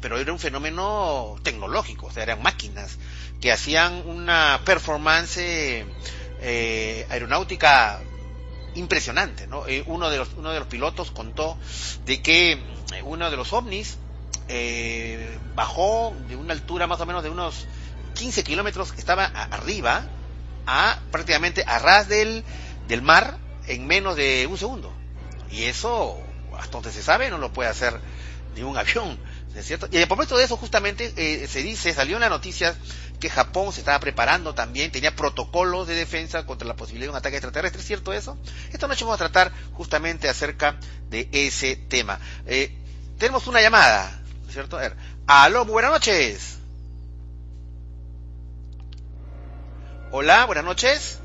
[0.00, 2.98] Pero era un fenómeno tecnológico, o sea, eran máquinas
[3.40, 5.38] que hacían una performance
[6.40, 8.00] eh, aeronáutica
[8.74, 9.48] impresionante.
[9.68, 11.58] Eh, uno de los uno de los pilotos contó
[12.04, 13.98] de que eh, uno de los ovnis
[15.54, 17.66] bajó de una altura más o menos de unos
[18.14, 20.04] 15 kilómetros, estaba arriba,
[20.66, 22.44] a prácticamente a ras del,
[22.86, 24.92] del mar en menos de un segundo.
[25.50, 26.18] Y eso,
[26.56, 27.98] hasta donde se sabe, no lo puede hacer
[28.54, 29.86] ni un avión, ¿no es cierto?
[29.90, 32.74] Y a propósito de eso, justamente, eh, se dice, salió en la noticia
[33.20, 37.16] que Japón se estaba preparando también, tenía protocolos de defensa contra la posibilidad de un
[37.16, 38.36] ataque extraterrestre, ¿es cierto eso?
[38.72, 40.76] Esta noche vamos a tratar justamente acerca
[41.08, 42.18] de ese tema.
[42.46, 42.76] Eh,
[43.18, 44.76] tenemos una llamada, ¿no es cierto?
[44.76, 46.58] A ver, aló, buenas noches.
[50.10, 51.22] Hola, buenas noches.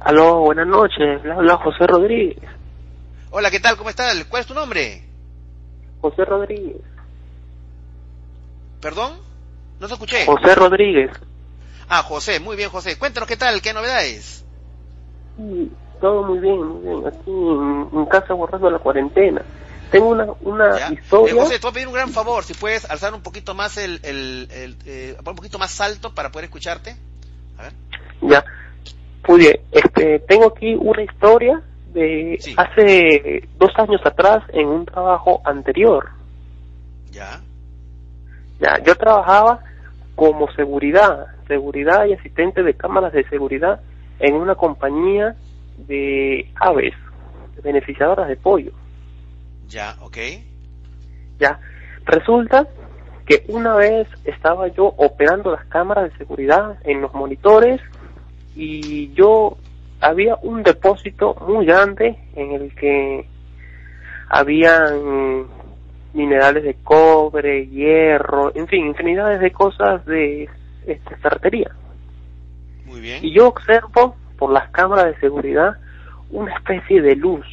[0.00, 1.20] Aló, buenas noches.
[1.24, 2.38] Habla José Rodríguez.
[3.30, 3.76] Hola, ¿qué tal?
[3.76, 4.24] ¿Cómo estás?
[4.24, 5.04] ¿Cuál es tu nombre?
[6.00, 6.82] José Rodríguez.
[8.80, 9.12] ¿Perdón?
[9.78, 10.26] No te escuché.
[10.26, 11.10] José Rodríguez.
[11.88, 12.98] Ah, José, muy bien, José.
[12.98, 14.44] Cuéntanos qué tal, qué novedades.
[15.36, 17.06] Sí, todo muy bien, muy bien.
[17.06, 19.42] Aquí en, en casa borrando la cuarentena.
[19.90, 20.92] Tengo una, una ¿Ya?
[20.92, 21.34] historia.
[21.34, 23.76] Eh, José, te voy a pedir un gran favor, si puedes alzar un poquito más
[23.76, 26.94] el, el, el, eh, un poquito más alto para poder escucharte.
[27.58, 27.72] A ver.
[28.22, 28.44] Ya.
[29.26, 29.56] Muy bien.
[29.72, 31.60] Este, tengo aquí una historia
[31.92, 32.54] de Sí.
[32.56, 36.08] hace dos años atrás en un trabajo anterior.
[37.10, 37.40] Ya.
[38.60, 39.60] Ya, yo trabajaba
[40.14, 43.80] como seguridad, seguridad y asistente de cámaras de seguridad
[44.18, 45.34] en una compañía
[45.78, 46.94] de aves,
[47.62, 48.72] beneficiadoras de pollo.
[49.68, 50.18] Ya, ok.
[51.38, 51.58] Ya,
[52.04, 52.68] resulta
[53.24, 57.80] que una vez estaba yo operando las cámaras de seguridad en los monitores
[58.54, 59.56] y yo
[60.00, 63.26] había un depósito muy grande en el que
[64.28, 65.46] habían
[66.12, 70.48] minerales de cobre, hierro, en fin, infinidades de cosas de
[70.86, 71.70] este, ferretería.
[72.86, 73.24] Muy bien.
[73.24, 75.76] Y yo observo por las cámaras de seguridad
[76.30, 77.46] una especie de luz,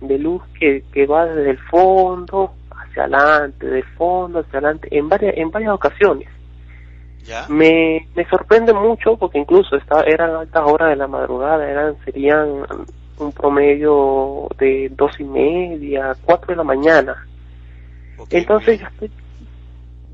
[0.00, 5.08] de luz que, que va desde el fondo hacia adelante, del fondo hacia adelante, en
[5.08, 6.28] varias, en varias ocasiones.
[7.24, 7.46] Ya.
[7.48, 12.48] Me, me sorprende mucho porque incluso estaba, eran altas horas de la madrugada, eran serían
[13.18, 17.26] un promedio de dos y media, cuatro de la mañana.
[18.30, 19.10] Entonces yo estoy,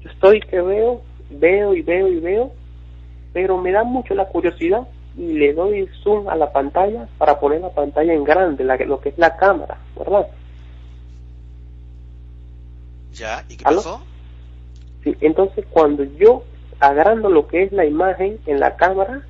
[0.00, 2.52] yo estoy que veo, veo y veo y veo,
[3.32, 7.60] pero me da mucho la curiosidad y le doy zoom a la pantalla para poner
[7.60, 10.28] la pantalla en grande, la, lo que es la cámara, ¿verdad?
[13.12, 13.44] Ya.
[13.48, 13.78] ¿Y qué ¿Aló?
[13.78, 14.02] pasó?
[15.02, 16.44] Sí, entonces cuando yo
[16.80, 19.22] agrando lo que es la imagen en la cámara,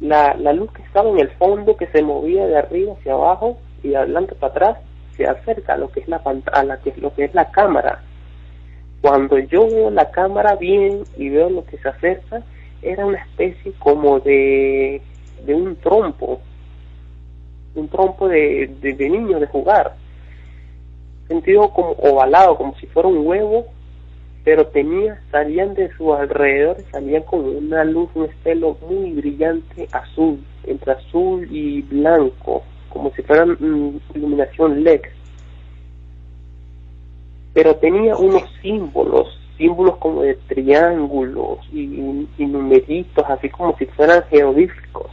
[0.00, 3.58] la, la luz que estaba en el fondo, que se movía de arriba hacia abajo
[3.82, 4.78] y de adelante para atrás,
[5.18, 8.00] se acerca a lo que es la a la que lo que es la cámara.
[9.02, 12.42] Cuando yo veo la cámara bien y veo lo que se acerca,
[12.82, 15.02] era una especie como de,
[15.44, 16.40] de un trompo,
[17.74, 19.94] un trompo de, de, niño de jugar,
[21.26, 23.66] sentido como ovalado, como si fuera un huevo,
[24.44, 30.40] pero tenía, salían de su alrededor, salían como una luz, un estelo muy brillante azul,
[30.64, 35.02] entre azul y blanco, como si fuera mm, iluminación LED.
[37.54, 44.22] Pero tenía unos símbolos, símbolos como de triángulos y, y numeritos, así como si fueran
[44.30, 45.10] jeroglíficos.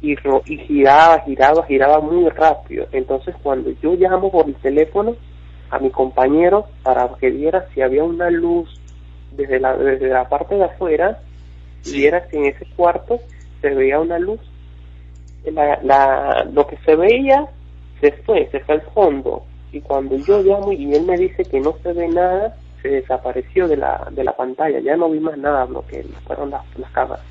[0.00, 2.86] Y, ro- y giraba, giraba, giraba muy rápido.
[2.92, 5.16] Entonces cuando yo llamo por el teléfono
[5.70, 8.68] a mi compañero para que viera si había una luz
[9.36, 11.18] desde la, desde la parte de afuera,
[11.84, 13.18] y viera si en ese cuarto
[13.60, 14.40] se veía una luz.
[15.44, 17.48] La, la, lo que se veía
[18.00, 19.44] se fue, se fue al fondo.
[19.72, 23.68] Y cuando yo llamo y él me dice que no se ve nada, se desapareció
[23.68, 24.80] de la, de la pantalla.
[24.80, 27.24] Ya no vi más nada, lo que fueron las, las cámaras.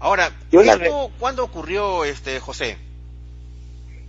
[0.00, 2.76] Ahora, Yo la ¿esto cuándo ocurrió, este José?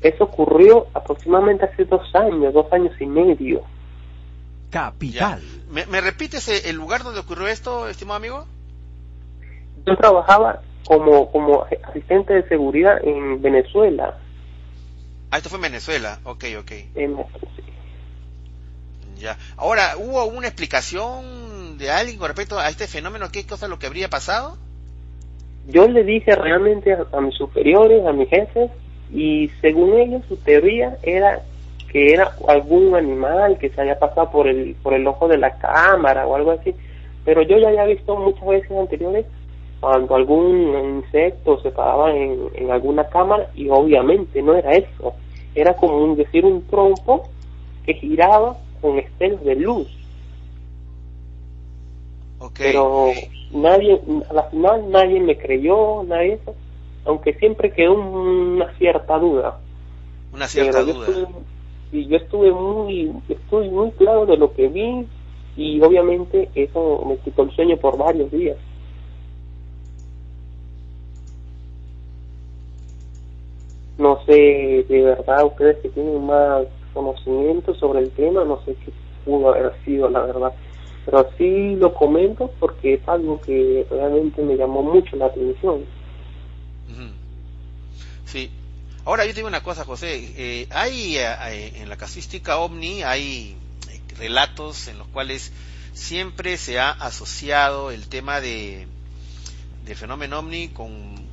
[0.02, 3.64] Eso ocurrió aproximadamente hace dos años, dos años y medio.
[4.70, 5.42] Capital.
[5.72, 8.46] ¿Me, me repites el lugar donde ocurrió esto, estimado amigo?
[9.86, 14.18] Yo trabajaba como, como asistente de seguridad en Venezuela.
[15.32, 16.20] Ah, esto fue en Venezuela.
[16.24, 16.72] Ok, ok.
[16.96, 17.18] En,
[19.18, 19.38] Ya.
[19.58, 23.30] Ahora, ¿hubo una explicación de alguien con respecto a este fenómeno?
[23.32, 24.58] ¿Qué cosa es lo que habría pasado?
[25.68, 28.70] yo le dije realmente a, a mis superiores, a mis jefes,
[29.12, 31.42] y según ellos su teoría era
[31.92, 35.58] que era algún animal que se haya pasado por el por el ojo de la
[35.60, 36.74] cámara o algo así
[37.24, 39.26] pero yo ya había visto muchas veces anteriores
[39.80, 45.14] cuando algún insecto se paraba en, en alguna cámara y obviamente no era eso.
[45.54, 47.24] Era como un decir un trompo
[47.86, 49.88] que giraba con estelos de luz.
[52.58, 53.12] Pero
[53.52, 56.56] nadie a la final nadie me creyó nadie eso
[57.06, 59.60] aunque siempre quedó una cierta duda.
[60.34, 61.08] Una cierta pero yo duda.
[61.08, 61.28] estuve-
[61.92, 65.06] y yo estuve muy estuve muy claro de lo que vi
[65.56, 68.58] y obviamente eso me quitó el sueño por varios días
[73.98, 78.92] no sé de verdad ustedes que tienen más conocimiento sobre el tema no sé qué
[79.24, 80.54] pudo haber sido la verdad
[81.06, 85.86] pero sí lo comento porque es algo que realmente me llamó mucho la atención.
[88.26, 88.50] Sí.
[89.06, 90.34] Ahora yo te digo una cosa, José.
[90.36, 93.56] Eh, hay eh, eh, en la casística ovni hay
[93.92, 95.54] eh, relatos en los cuales
[95.94, 98.88] siempre se ha asociado el tema de
[99.86, 101.25] del fenómeno ovni con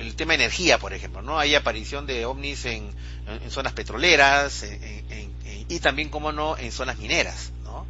[0.00, 1.38] el tema energía, por ejemplo, ¿no?
[1.38, 2.94] Hay aparición de ovnis en,
[3.26, 7.86] en- zonas petroleras en- en- en- y también, como no, en zonas mineras, ¿no?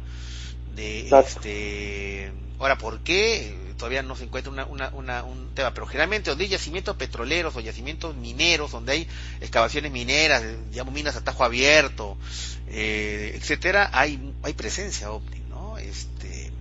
[0.75, 3.55] De, este, ahora, ¿por qué?
[3.77, 7.55] Todavía no se encuentra una, una- una- un tema, pero generalmente donde hay yacimientos petroleros
[7.55, 9.07] o yacimientos mineros, donde hay
[9.41, 12.17] excavaciones mineras, digamos minas a tajo abierto,
[12.67, 15.77] eh, etcétera, hay, hay presencia ovni, ¿no?
[15.77, 16.51] Este,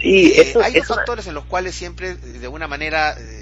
[0.00, 3.41] Sí, eh, hay dos factores en los cuales siempre, de alguna manera, eh,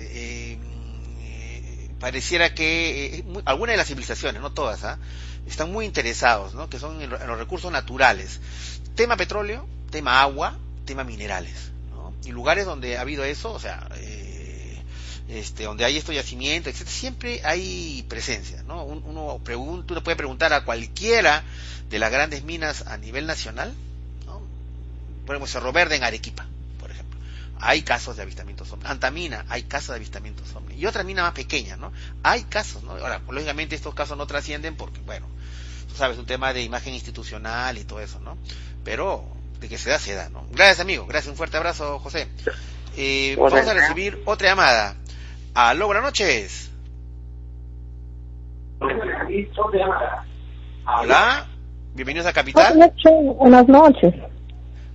[2.01, 4.99] pareciera que eh, muy- algunas de las civilizaciones, no todas, ¿ah?
[5.47, 6.69] están muy interesados, ¿no?
[6.69, 8.41] que son en, lo- en los recursos naturales.
[8.97, 11.71] Tema petróleo, tema agua, tema minerales.
[11.91, 12.13] ¿no?
[12.25, 14.83] Y lugares donde ha habido eso, o sea, eh,
[15.29, 18.63] este, donde hay estos yacimientos, etcétera, siempre hay presencia.
[18.65, 18.83] ¿no?
[18.85, 21.45] Un- Uno, pregunta, uno puede preguntar a cualquiera
[21.89, 23.73] de las grandes minas a nivel nacional,
[24.27, 24.41] ¿no?
[25.27, 26.47] por ejemplo, Cerro Verde en Arequipa.
[27.61, 28.85] Hay casos de avistamientos ovni.
[28.87, 30.75] Antamina, hay casos de avistamientos ovni.
[30.77, 31.93] Y otra mina más pequeña, ¿no?
[32.23, 32.93] Hay casos, ¿no?
[32.93, 35.27] Ahora, lógicamente estos casos no trascienden porque, bueno,
[35.89, 38.39] tú sabes, un tema de imagen institucional y todo eso, ¿no?
[38.83, 39.25] Pero
[39.61, 40.47] de que se da, se da, ¿no?
[40.51, 41.07] Gracias, amigo.
[41.07, 42.29] Gracias, un fuerte abrazo, José.
[42.97, 44.97] Eh, vamos a recibir otra llamada.
[45.55, 46.71] Aló, buenas noches.
[50.87, 51.47] Hola.
[51.95, 52.75] Bienvenidos a Capital.
[52.75, 53.37] Buenas noches.
[53.37, 54.15] Buenas noches.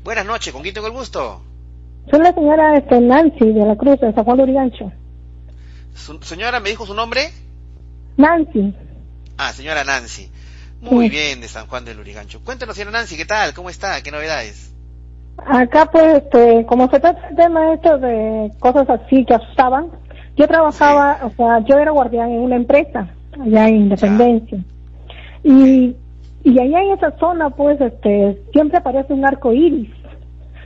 [0.04, 0.54] Buenas noches.
[0.54, 1.45] ¿Con quién tengo el gusto?
[2.10, 4.92] Soy la señora este, Nancy de la Cruz de San Juan de Urigancho.
[5.94, 7.30] Su- señora, ¿me dijo su nombre?
[8.18, 8.74] Nancy.
[9.38, 10.30] Ah, señora Nancy.
[10.82, 11.12] Muy Sí.
[11.16, 12.42] bien, de San Juan del Urigancho.
[12.44, 13.54] Cuéntanos, señora Nancy, ¿qué tal?
[13.54, 14.02] ¿Cómo está?
[14.04, 14.72] ¿Qué novedades?
[15.38, 19.88] Acá pues, este, como se trata el tema esto de cosas así que asustaban,
[20.38, 23.08] yo trabajaba, o sea, yo era guardián en una empresa
[23.42, 24.60] allá en Independencia.
[25.44, 25.96] Y,
[26.44, 29.90] y allá en esa zona pues, este, siempre aparece un arco iris.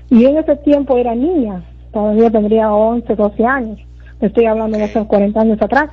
[0.09, 1.63] Y yo en ese tiempo era niña.
[1.91, 3.79] todavía tendría 11, 12 años.
[4.21, 5.89] Estoy hablando de hace 40 años atrás.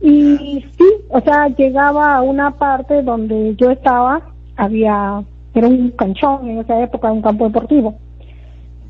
[0.00, 4.20] Y sí, o sea, llegaba a una parte donde yo estaba,
[4.56, 5.22] había,
[5.54, 7.96] era un canchón en esa época, un campo deportivo.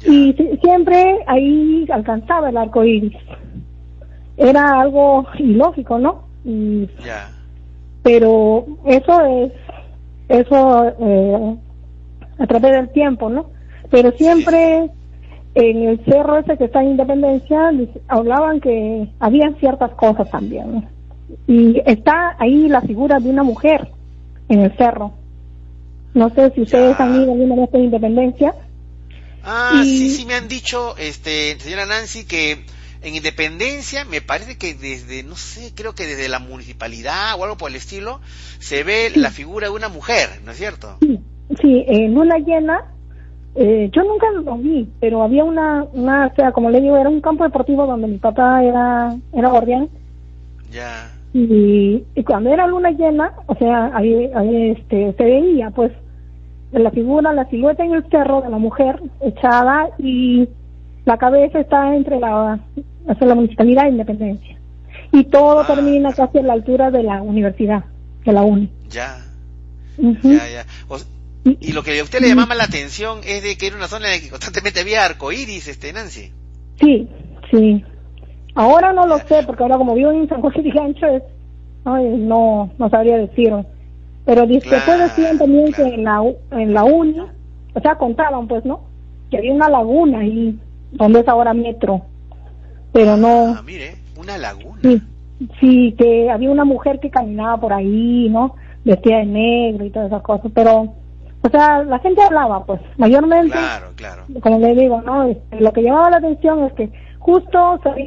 [0.05, 3.17] Y si- siempre ahí alcanzaba el arco iris.
[4.37, 6.23] Era algo ilógico, ¿no?
[6.45, 7.29] Y Ya.
[8.03, 9.53] pero eso es
[10.29, 11.57] eso eh,
[12.39, 13.47] a través del tiempo no
[13.91, 14.91] pero siempre
[15.55, 17.71] en el cerro ese que está en Independencia
[18.09, 20.89] hablaban que había ciertas cosas también.
[21.47, 23.89] Y está ahí la figura de una mujer
[24.49, 25.13] en el cerro.
[26.15, 28.55] No sé si ustedes han ido alguna vez a Independencia.
[29.45, 32.65] Ah, Y- sí, sí me han dicho, este, señora Nancy, que
[33.03, 37.57] en Independencia, me parece que desde, no sé, creo que desde la municipalidad o algo
[37.57, 38.21] por el estilo,
[38.59, 40.99] se ve la figura de una mujer, ¿no es cierto?
[41.01, 42.93] Sí, en luna llena,
[43.55, 47.09] eh, yo nunca lo vi, pero había una, una, o sea, como le digo, era
[47.09, 49.89] un campo deportivo donde mi papá era, era guardián.
[50.71, 51.11] Ya.
[51.33, 55.93] Y, y cuando era luna llena, o sea, ahí, ahí, este, se veía, pues,
[56.73, 60.49] la figura, la silueta en el cerro de la mujer echada y
[61.05, 62.61] la cabeza está entre la,
[63.09, 64.57] hacia la municipalidad de Independencia.
[65.13, 67.85] Y todo termina casi a la altura de la universidad,
[68.25, 68.71] de la uni.
[68.89, 69.19] Ya,
[69.99, 70.65] ya, ya.
[70.89, 70.97] O
[71.45, 74.07] y lo que a usted le llamaba la atención es de que era una zona
[74.09, 76.33] en la que constantemente había arcoíris, este, Nancy.
[76.81, 77.09] Sí,
[77.51, 77.85] sí.
[78.55, 81.23] Ahora no lo sé, porque ahora como vivo en San José de Gancho, es,
[81.85, 83.53] ay, no, no sabría decir.
[84.27, 86.21] Pero después decían también que en la,
[86.53, 88.83] en la uni, o sea, contaban pues, ¿no?
[89.31, 90.59] Que había una laguna ahí,
[90.93, 92.03] donde es ahora metro.
[92.93, 94.81] Pero no, Ah, mire, una laguna.
[94.83, 95.01] sí,
[95.61, 98.57] sí, que había una mujer que caminaba por ahí, ¿no?
[98.85, 100.51] Vestida de negro y todas esas cosas.
[100.55, 100.95] Pero,
[101.43, 104.25] o sea, la gente hablaba, pues, mayormente Claro, claro.
[104.43, 105.25] como le digo, ¿no?
[105.25, 108.03] Este, lo que llamaba la atención es que justo se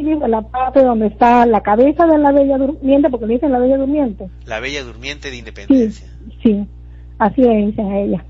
[0.00, 3.52] iris de la parte donde está la cabeza de la bella durmiente, porque le dicen
[3.52, 4.28] la bella durmiente.
[4.46, 6.08] La bella durmiente de Sí, Independencia.
[6.42, 6.66] sí,
[7.18, 8.24] así le dicen a ella.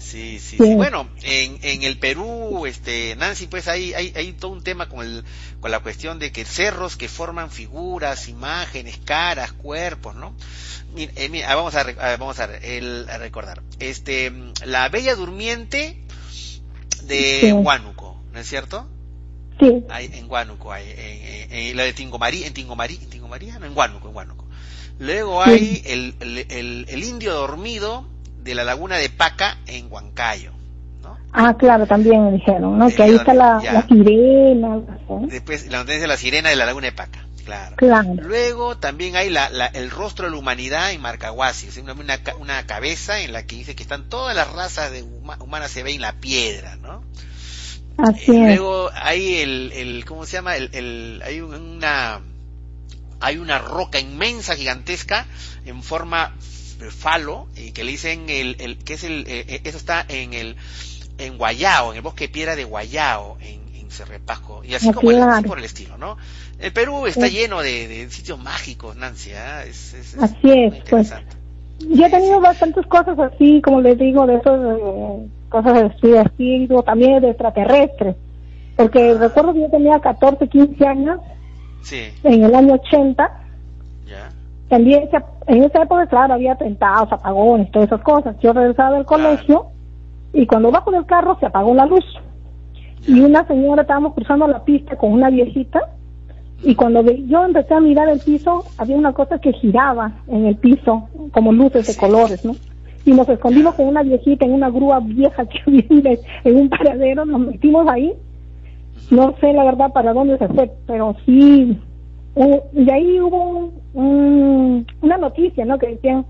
[0.00, 0.74] Sí, sí, Sí.
[0.74, 5.04] Bueno, en, en el Perú, este, Nancy, pues hay, hay, hay todo un tema con,
[5.04, 5.24] el,
[5.60, 10.34] con la cuestión de que cerros que forman figuras, imágenes, caras, cuerpos, ¿no?
[10.94, 11.84] Mira, eh, mira, vamos a,
[12.16, 13.62] vamos a, el- a recordar.
[13.78, 14.32] Este,
[14.64, 16.00] la Bella Durmiente
[17.04, 17.52] de Sí.
[17.52, 18.88] Huánuco, ¿no es cierto?
[19.60, 23.58] Sí, Hay, en Huánuco hay, en, en- en la de Tingomarí, en Tingomarí, en Tingomaría,
[23.58, 24.46] no, en Huánuco, en Huánuco.
[24.98, 25.50] Luego Sí.
[25.50, 28.08] hay el, el, el- el indio dormido
[28.42, 30.52] de la laguna de Paca en Huancayo.
[31.32, 32.88] ah, claro, también me dijeron, ¿no?
[32.88, 34.68] Que ahí está la, sirena,
[35.08, 35.26] ¿no?
[35.28, 37.76] Después la montaña de la sirena de la laguna de Paca, claro.
[37.76, 38.14] Claro.
[38.16, 42.18] Luego también hay la, la- el rostro de la humanidad en Marcahuasi, es una, una,
[42.40, 45.82] una cabeza en la que dice que están todas las razas de huma- humanas se
[45.82, 47.02] ven en la piedra, ¿no?
[47.98, 48.56] Así es.
[48.56, 50.56] luego hay el, el ¿cómo se llama?
[50.56, 52.20] El, el- hay un- una
[53.22, 55.26] hay una roca inmensa gigantesca
[55.66, 56.34] en forma
[56.90, 60.32] falo y que le dicen el, el que es el eh, eh, eso está en
[60.32, 60.56] el
[61.18, 64.92] en Guayao, en el bosque de piedra de Guayao en, en Cerrepasco y así Ah,
[64.94, 66.16] como el- así por el estilo, ¿no?
[66.58, 67.32] El Perú está Sí.
[67.34, 69.64] lleno de, de sitios mágicos, Nancy, ¿ah?
[69.64, 71.12] es, es- es Así es, pues.
[71.80, 76.82] Yo he tenido bastantes cosas así, como les digo, de esas eh, cosas de espíritu,
[76.82, 78.16] también de extraterrestres.
[78.76, 81.20] Porque recuerdo que yo tenía 14, 15 años,
[81.82, 83.30] Sí, en el año 80,
[84.06, 84.30] ya.
[84.68, 88.36] también se- en esa época, claro, había atentados, apagones, todas esas cosas.
[88.38, 89.66] Yo regresaba del colegio
[90.32, 92.04] y cuando bajo del carro se apagó la luz.
[93.04, 95.80] Y una señora, estábamos cruzando la pista con una viejita
[96.62, 100.56] y cuando yo empecé a mirar el piso, había una cosa que giraba en el
[100.56, 102.54] piso, como luces de colores, ¿no?
[103.04, 107.24] Y nos escondimos con una viejita en una grúa vieja que había en un paradero,
[107.24, 108.12] nos metimos ahí.
[109.10, 111.76] No sé la verdad para dónde se fue, pero sí.
[112.36, 115.78] Eh, de ahí hubo un- un- una noticia, ¿no?
[115.78, 116.24] Que decían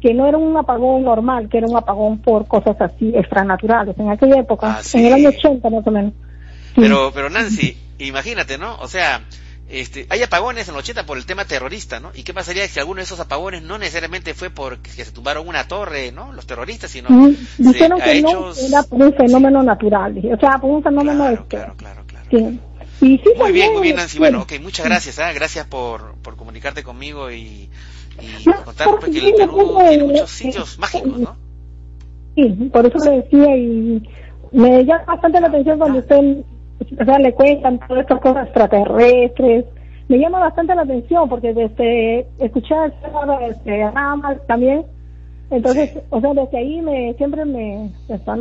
[0.00, 4.10] que no era un apagón normal, que era un apagón por cosas así extranaturales en
[4.10, 4.98] aquella época, Ah, sí.
[4.98, 6.12] en el año 80 más o menos.
[6.74, 6.80] Sí.
[6.82, 8.76] Pero, pero Nancy, imagínate, ¿no?
[8.76, 9.22] O sea,
[9.68, 12.10] este, hay apagones en los 80 por el tema terrorista, ¿no?
[12.14, 15.66] ¿Y qué pasaría si alguno de esos apagones no necesariamente fue porque se tumbaron una
[15.66, 16.32] torre, ¿no?
[16.32, 20.70] Los terroristas, sino Mm, Dijeron que no era por un fenómeno natural, o sea, por
[20.70, 21.58] un fenómeno este.
[22.30, 22.60] Sí.
[23.00, 24.16] Y sí, Muy bien, muy bien, Nancy.
[24.16, 25.32] este, Bueno, ok, muchas gracias, ¿ah?
[25.32, 27.68] Gracias por, por comunicarte conmigo y,
[28.20, 31.36] y No, por contarnos porque que el Perú me- tiene me- muchos sitios mágicos, ¿no?
[32.34, 34.02] Sí, por eso le decía y
[34.52, 36.38] me llama bastante la atención cuando usted,
[37.00, 39.64] o sea, le cuentan todas estas cosas extraterrestres.
[40.08, 42.74] Me llama bastante la atención porque desde escuché
[43.50, 44.84] este ramas también,
[45.50, 48.40] entonces, o sea, desde ahí me siempre me están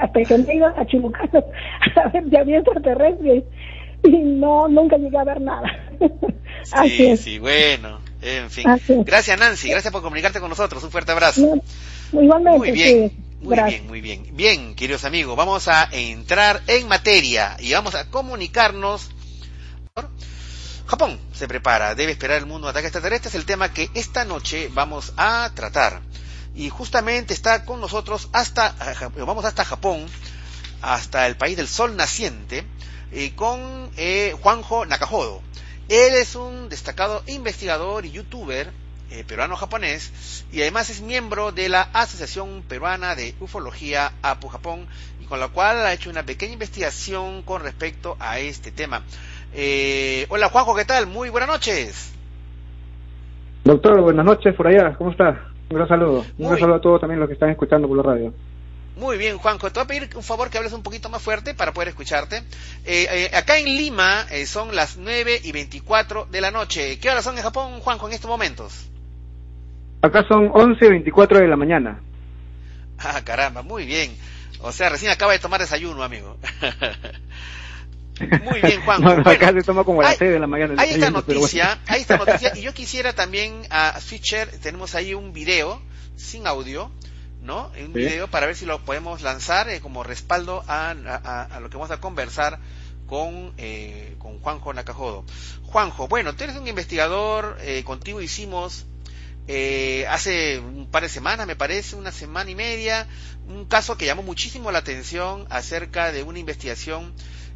[0.00, 1.44] hasta que me iba a Chimucano
[2.04, 3.44] a ver si había extraterrestres
[4.04, 5.68] y no, nunca llegué a ver nada.
[6.72, 7.20] Así sí, es.
[7.20, 8.66] sí, bueno, en fin.
[9.04, 11.60] Gracias Nancy, gracias por comunicarte con nosotros, un fuerte abrazo.
[12.12, 12.58] Igualmente.
[12.58, 13.12] Muy bien.
[13.42, 14.36] Muy bien, muy bien.
[14.36, 19.10] Bien, queridos amigos, vamos a entrar en materia y vamos a comunicarnos.
[20.86, 24.68] Japón se prepara, debe esperar el mundo ataque extraterrestre, es el tema que esta noche
[24.72, 26.02] vamos a tratar.
[26.54, 28.74] Y justamente está con nosotros hasta,
[29.16, 30.06] vamos hasta Japón,
[30.82, 32.64] hasta el país del sol naciente,
[33.10, 35.40] eh, con eh, Juanjo Nakajodo.
[35.88, 38.70] Él es un destacado investigador y youtuber
[39.14, 44.86] eh, peruano-japonés y además es miembro de la Asociación Peruana de Ufología APU Japón
[45.20, 49.02] y con la cual ha hecho una pequeña investigación con respecto a este tema.
[49.52, 51.06] Eh, hola Juanjo, ¿qué tal?
[51.08, 52.14] Muy buenas noches.
[53.64, 55.51] Doctor, buenas noches por allá, ¿cómo está?
[55.72, 56.26] Un gran saludo.
[56.36, 58.34] Un gran saludo a todos también los que están escuchando por la radio.
[58.94, 59.72] Muy bien, Juanjo.
[59.72, 62.42] Te voy a pedir un favor que hables un poquito más fuerte para poder escucharte.
[62.84, 66.98] Eh, eh, acá en Lima son las 9 y 24 de la noche.
[67.00, 68.90] ¿Qué horas son en Japón, Juanjo, en estos momentos?
[70.02, 72.00] Acá son 11 y 24 de la mañana.
[72.98, 74.14] Ah, caramba, muy bien.
[74.60, 76.36] O sea, recién acaba de tomar desayuno, amigo.
[78.20, 79.06] Muy bien, Juan.
[79.26, 80.74] acá se toma como a las 6 de la mañana.
[80.78, 85.32] Hay esta noticia, hay esta noticia, y yo quisiera también a Switcher, tenemos ahí un
[85.32, 85.80] video
[86.16, 86.90] sin audio,
[87.42, 87.70] ¿no?
[87.84, 91.76] Un video para ver si lo podemos lanzar eh, como respaldo a, a, lo que
[91.76, 92.58] vamos a conversar
[93.06, 95.24] con, eh, con Juanjo Nakajodo.
[95.64, 98.86] Juanjo, bueno, tú eres un investigador, eh, contigo hicimos
[99.48, 103.08] eh, hace un par de semanas, me parece, una semana y media,
[103.48, 107.12] un caso que llamó muchísimo la atención acerca de una investigación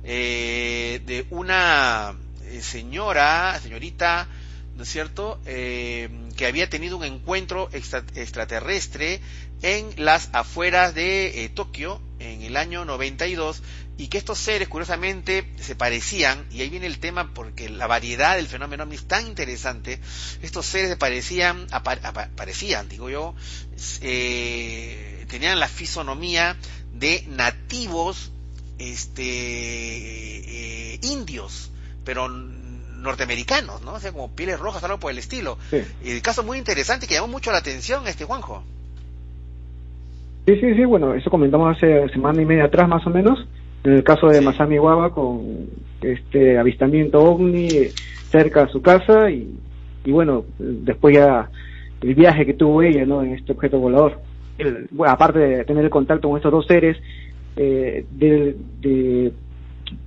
[0.06, 4.28] eh, de una eh, señora, señorita,
[4.76, 9.20] ¿no es cierto?, eh, que había tenido un encuentro extraterrestre
[9.62, 13.62] en las afueras de eh, Tokio en el año 92
[13.98, 18.36] y que estos seres curiosamente se parecían, y ahí viene el tema porque la variedad
[18.36, 19.98] del fenómeno es tan interesante,
[20.42, 21.66] estos seres se parecían,
[22.36, 23.34] parecían, digo yo,
[25.28, 26.56] tenían la fisonomía
[26.92, 28.32] de nativos
[28.78, 29.22] este
[30.94, 31.70] eh, indios,
[32.04, 33.94] pero norteamericanos, ¿no?
[33.94, 35.58] O sea, como pieles rojas, algo por el estilo.
[36.04, 38.62] Y el caso muy interesante que llamó mucho la atención, este Juanjo.
[40.46, 43.46] Sí, sí, sí, bueno, eso comentamos hace semana y media atrás más o menos,
[43.84, 45.66] en el caso de Masami Guava con
[46.00, 47.68] este avistamiento ovni
[48.30, 49.58] cerca de su casa y,
[50.04, 51.50] y bueno, después ya
[52.00, 53.22] el viaje que tuvo ella, ¿no?
[53.22, 54.20] En este objeto volador.
[54.92, 56.96] bueno, aparte de tener el contacto con estos dos seres
[57.56, 59.32] eh, de,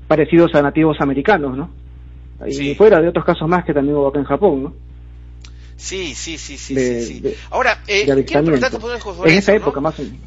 [0.07, 1.69] parecidos a nativos americanos, ¿no?
[2.47, 4.73] Y fuera de otros casos más que también hubo acá en Japón, ¿no?
[5.75, 7.01] Sí, sí, sí, sí.
[7.01, 10.19] sí, Ahora, eh, En esa época más o menos.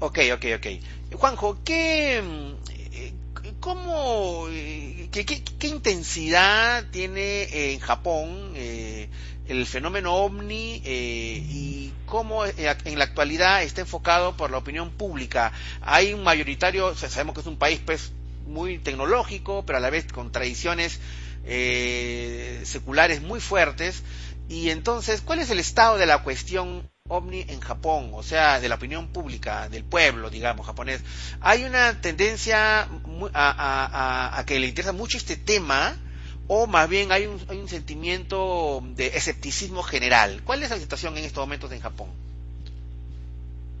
[0.00, 0.66] Ok, ok, ok.
[1.14, 3.12] Juanjo, ¿qué, eh,
[3.60, 9.08] cómo, eh, qué, qué, intensidad tiene en Japón eh,
[9.48, 15.52] el fenómeno ovni y cómo en la actualidad está enfocado por la opinión pública?
[15.80, 18.12] Hay un mayoritario, sabemos que es un país pues
[18.46, 21.00] muy tecnológico, pero a la vez con tradiciones
[21.44, 24.02] seculares muy fuertes.
[24.48, 28.68] Y entonces, ¿cuál es el estado de la cuestión ovni en Japón, o sea, de
[28.68, 31.02] la opinión pública, del pueblo, digamos, japonés,
[31.40, 32.86] hay una tendencia
[33.34, 35.96] a, que le interesa mucho este tema,
[36.48, 40.40] o más bien hay un, hay un sentimiento de escepticismo general.
[40.44, 42.08] ¿Cuál es la situación en estos momentos en Japón?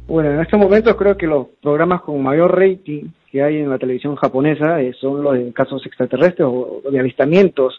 [0.06, 3.78] Bueno, en estos momentos creo que los programas con mayor rating que hay en la
[3.78, 7.78] televisión japonesa eh, son los de casos extraterrestres o, de avistamientos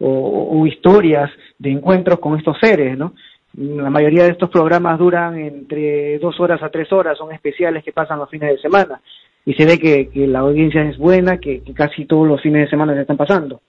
[0.00, 3.14] o, historias de encuentros con estos seres, ¿no?
[3.56, 7.92] La mayoría de estos programas duran entre dos horas a tres horas, son especiales que
[7.92, 9.00] pasan los fines de semana
[9.44, 12.94] y se ve que, la audiencia es buena, que, casi todos los fines de semana
[12.94, 13.62] se están pasando.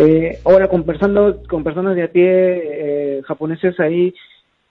[0.00, 4.14] Eh, ahora, conversando con personas de a pie eh, japoneses ahí,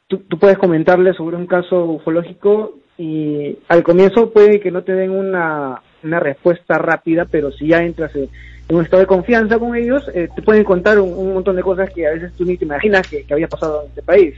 [0.07, 5.11] tú, puedes comentarles sobre un caso ufológico y al comienzo puede que no te den
[5.11, 8.30] una, una respuesta rápida, pero si ya entras en,
[8.69, 12.07] un estado de confianza con ellos, eh, te pueden contar un, montón de cosas que
[12.07, 14.34] a veces tú ni te imaginas que, había pasado en este país.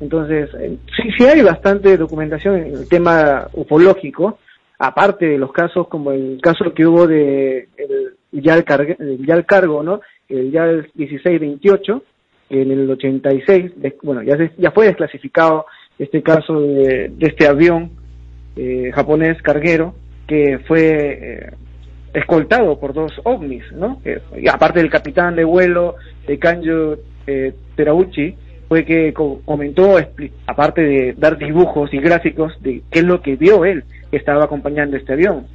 [0.00, 4.38] Entonces, eh, sí, sí hay bastante documentación en el tema ufológico,
[4.78, 9.46] aparte de los casos como el caso que hubo de el, ya, el, ya el
[9.46, 10.00] cargo, ¿no?
[10.28, 12.02] El ya el 1628,
[12.50, 13.72] en el 86,
[14.02, 15.66] bueno, ya, ya fue desclasificado
[15.98, 17.90] este caso de, este avión
[18.56, 19.94] eh, japonés carguero
[20.26, 21.50] que fue
[22.14, 24.00] escoltado por dos ovnis, ¿no?
[24.52, 28.34] aparte del capitán de vuelo de Kanjo eh, Terauchi,
[28.68, 29.96] fue que comentó,
[30.46, 34.44] aparte de dar dibujos y gráficos de qué es lo que vio él que estaba
[34.44, 35.46] acompañando este avión.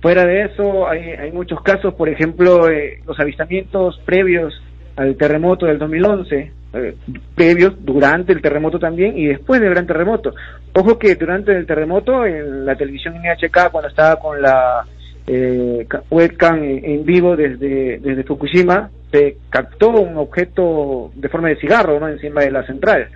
[0.00, 4.54] Fuera de eso, hay, hay muchos casos, por ejemplo, eh, los avistamientos previos
[4.96, 6.94] al terremoto del 2011, eh,
[7.34, 10.34] previos durante el terremoto también y después del gran terremoto.
[10.74, 14.84] Ojo que durante el terremoto, en la televisión NHK, cuando estaba con la
[15.26, 21.98] eh, webcam en vivo desde, desde Fukushima, se captó un objeto de forma de cigarro
[21.98, 22.08] ¿no?
[22.08, 23.08] encima de la central.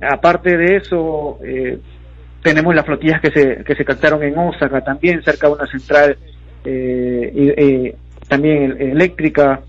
[0.00, 1.78] Aparte de eso, eh,
[2.42, 6.16] tenemos las flotillas que se, que se captaron en Osaka también, cerca de una central
[6.64, 7.96] eh, eh,
[8.28, 9.60] también eléctrica.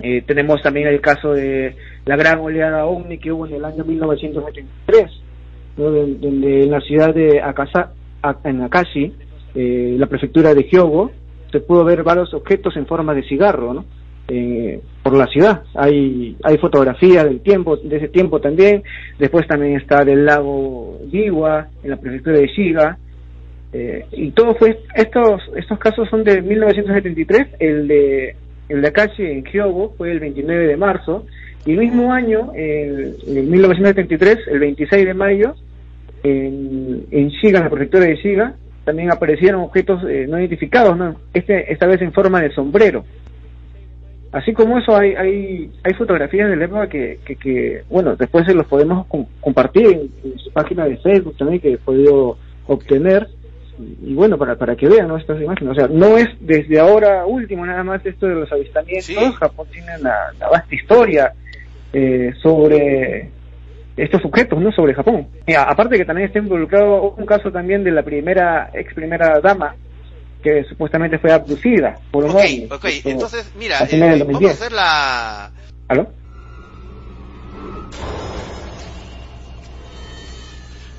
[0.00, 1.76] Eh, tenemos también el caso de
[2.06, 5.10] la gran oleada OVNI que hubo en el año 1973,
[5.76, 7.92] donde, en la ciudad de Akasa,
[8.44, 9.12] en Akashi,
[9.54, 11.10] eh, la prefectura de Hyogo,
[11.52, 13.84] se pudo ver varios objetos en forma de cigarro, ¿no?
[14.28, 15.62] Eh, por la ciudad.
[15.74, 18.82] Hay, hay fotografías del tiempo, de ese tiempo también.
[19.18, 22.98] Después también está del lago Biwa, en la prefectura de Shiga.
[23.72, 28.34] Eh, y todo fue, estos, estos casos son de 1973, el de,
[28.68, 31.24] el de Akashi en Hyogo fue el 29 de marzo,
[31.64, 35.54] y el mismo año, en, en 1973, el 26 de mayo,
[36.24, 41.14] en, en Shiga, en la prefectura de Shiga, también aparecieron objetos eh, no identificados, ¿no?
[41.32, 43.04] Este, esta vez en forma de sombrero.
[44.32, 48.54] Así como eso, hay, hay, hay fotografías del época que, que, que, bueno, después se
[48.54, 49.06] los podemos
[49.40, 53.26] compartir en, su página de Facebook también que he podido obtener.
[54.02, 55.16] Y, bueno, para, para que vean ¿no?
[55.16, 55.72] estas imágenes.
[55.72, 59.36] O sea, no es desde ahora último nada más esto de los avistamientos.
[59.36, 60.14] Japón tiene una,
[60.48, 61.32] vasta historia
[61.92, 63.30] eh, sobre
[63.96, 64.70] estos objetos, ¿no?
[64.70, 65.26] Sobre Japón.
[65.46, 69.74] Y aparte que también está involucrado un caso también de la primera, ex primera dama
[70.42, 75.50] que supuestamente fue abducida por un okay, Ok, entonces, mira, eh, vamos a hacer la...
[75.88, 76.12] ¿Aló?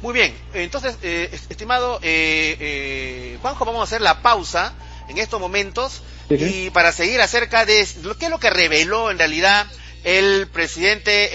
[0.01, 4.73] Muy bien, entonces, eh, estimado eh, eh, Juanjo, vamos a hacer la pausa
[5.07, 9.19] en estos momentos y para seguir acerca de lo que es lo que reveló en
[9.19, 9.67] realidad
[10.03, 11.29] el presidente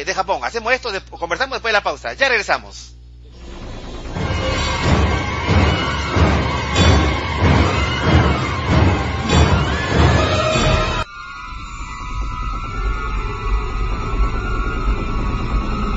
[0.00, 0.40] eh, de Japón.
[0.42, 2.14] Hacemos esto, de, conversamos después de la pausa.
[2.14, 2.94] Ya regresamos.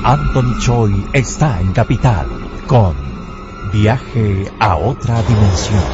[0.04, 2.26] Anthony Choi está en Capital
[2.66, 5.84] con Viaje a otra dimensión.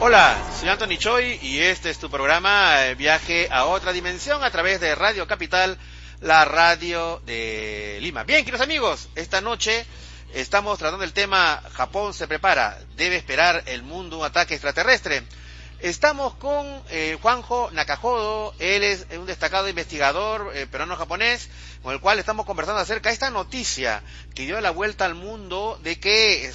[0.00, 4.50] Hola, soy Anthony Choi y este es tu programa eh, Viaje a otra dimensión a
[4.50, 5.78] través de Radio Capital,
[6.20, 8.24] la radio de Lima.
[8.24, 9.86] Bien, queridos amigos, esta noche
[10.34, 15.22] estamos tratando el tema Japón se prepara, debe esperar el mundo un ataque extraterrestre.
[15.80, 21.48] Estamos con eh, Juanjo Nakajodo, él es un destacado investigador eh, peruano japonés,
[21.82, 24.02] con el cual estamos conversando acerca de esta noticia
[24.34, 26.52] que dio la vuelta al mundo de que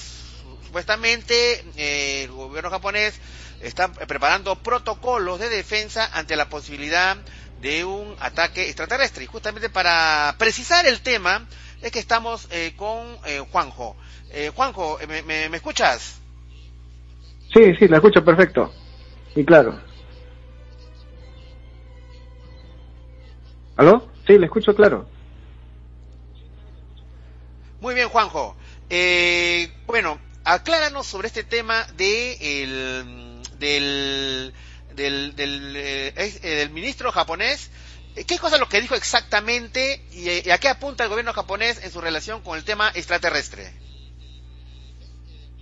[0.63, 3.15] supuestamente eh, el gobierno japonés
[3.59, 7.17] está preparando protocolos de defensa ante la posibilidad
[7.59, 9.23] de un ataque extraterrestre.
[9.23, 11.45] Y justamente para precisar el tema
[11.81, 13.95] es que estamos eh, con eh, Juanjo.
[14.31, 16.19] Eh, Juanjo, ¿me, me, me escuchas?
[17.53, 18.73] Sí, sí, la escucho perfecto.
[19.35, 19.79] Y claro.
[23.77, 24.09] ¿Aló?
[24.25, 25.07] Sí, le escucho claro.
[27.79, 28.55] Muy bien, Juanjo.
[28.89, 34.53] Eh, bueno, acláranos sobre este tema de el, del,
[34.95, 37.69] del, del, eh, eh, del ministro japonés.
[38.25, 41.91] ¿Qué cosa es lo que dijo exactamente y, a qué apunta el gobierno japonés en
[41.91, 43.63] su relación con el tema extraterrestre?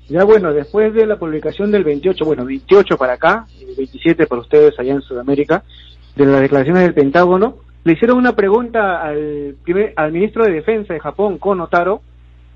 [0.07, 4.41] Ya bueno, después de la publicación del 28, bueno, 28 para acá, y 27 para
[4.41, 5.63] ustedes allá en Sudamérica,
[6.15, 10.93] de las declaraciones del Pentágono, le hicieron una pregunta al, primer, al ministro de Defensa
[10.93, 12.01] de Japón, Kono Taro,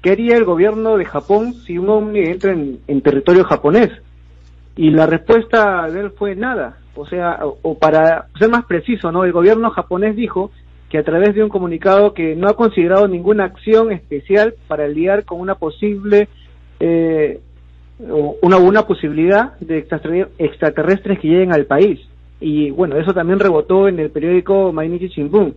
[0.01, 3.89] ¿qué haría el gobierno de Japón si un ovni entra en, en territorio japonés?
[4.75, 6.77] Y la respuesta de él fue nada.
[6.99, 9.23] O sea, o, para ser más preciso, ¿no?
[9.23, 10.51] El gobierno japonés dijo
[10.89, 15.23] que a través de un comunicado que no ha considerado ninguna acción especial para lidiar
[15.23, 16.27] con una posible
[16.79, 17.39] eh,
[18.41, 19.77] una, una posibilidad de
[20.37, 21.99] extraterrestres que lleguen al país.
[22.39, 25.55] Y bueno, eso también rebotó en el periódico Mainichi Shimbun.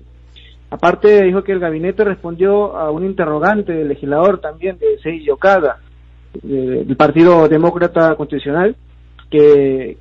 [0.70, 5.78] Aparte dijo que el gabinete respondió a un interrogante del legislador también de Seiji Okada,
[6.42, 8.74] del Partido Demócrata Constitucional,
[9.30, 9.96] que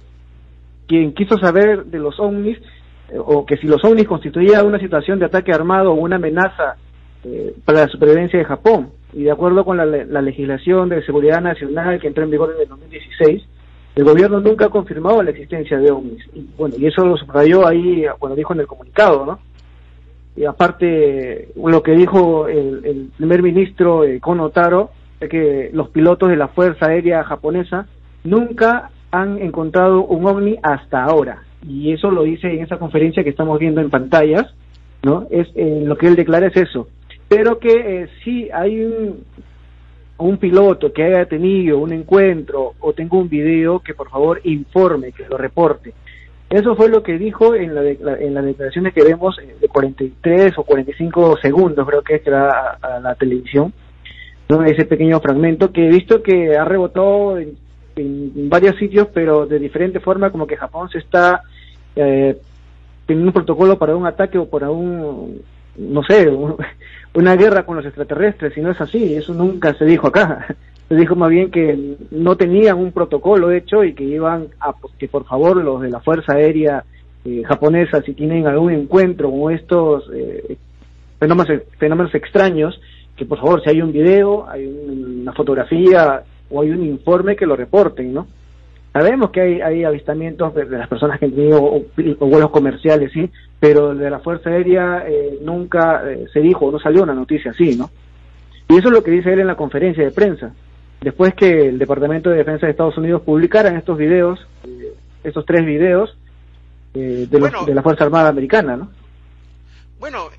[0.91, 2.57] quien quiso saber de los ovnis
[3.07, 6.75] eh, o que si los ovnis constituían una situación de ataque armado o una amenaza
[7.23, 8.89] eh, para la supervivencia de Japón.
[9.13, 12.67] Y de acuerdo con la, legislación de seguridad nacional que entró en vigor en el
[12.67, 13.41] 2016,
[13.95, 16.25] El gobierno nunca ha confirmado la existencia de ovnis.
[16.33, 19.39] Y bueno, y eso lo subrayó ahí, bueno, dijo en el comunicado, ¿no?
[20.35, 25.89] Y aparte, lo que dijo el, el primer ministro eh, Kono Taro, es que los
[25.89, 27.87] pilotos de la Fuerza Aérea Japonesa
[28.25, 31.43] nunca han encontrado un ovni hasta ahora.
[31.67, 34.47] Y eso lo dice en esa conferencia que estamos viendo en pantallas,
[35.03, 35.27] ¿no?
[35.29, 36.87] Es eh, lo que él declara es eso.
[37.27, 37.69] Pero que
[38.03, 38.81] eh, si hay
[40.17, 45.11] un, piloto que haya tenido un encuentro o tenga un video, que por favor informe,
[45.11, 45.93] que lo reporte.
[46.49, 50.57] Eso fue lo que dijo en, la, en las declaraciones que vemos eh, de 43
[50.57, 53.73] o 45 segundos, creo que es que a, a la televisión,
[54.49, 54.63] ¿no?
[54.63, 57.55] ese pequeño fragmento que he visto que ha rebotado en,
[57.95, 61.41] en varios sitios, pero de diferente forma, como que Japón se está
[61.95, 62.37] eh,
[63.05, 65.41] teniendo un protocolo para un ataque o para un,
[65.77, 66.29] no sé,
[67.13, 70.55] una guerra con los extraterrestres, y no es así, eso nunca se dijo acá.
[70.87, 75.07] Se dijo más bien que no tenían un protocolo hecho y que iban a que
[75.07, 76.83] por favor los de la Fuerza Aérea
[77.23, 80.57] eh, japonesa, si tienen algún encuentro con estos eh,
[81.17, 82.77] fenómenos, fenómenos extraños,
[83.15, 87.45] que por favor si hay un video, hay una fotografía o hay un informe que
[87.45, 88.27] lo reporten, ¿no?
[88.93, 91.81] Sabemos que hay, hay avistamientos de, las personas que han tenido
[92.19, 93.29] vuelos comerciales, sí,
[93.59, 97.77] pero de la Fuerza Aérea eh, nunca eh, se dijo, no salió una noticia así,
[97.77, 97.89] ¿no?
[98.67, 100.53] Y eso es lo que dice él en la conferencia de prensa.
[100.99, 104.93] Después que el Departamento de Defensa de Estados Unidos publicaran estos videos, eh,
[105.23, 106.17] estos tres videos
[106.93, 108.89] de, los, de la Fuerza Armada Americana, ¿no?
[109.99, 110.29] Bueno,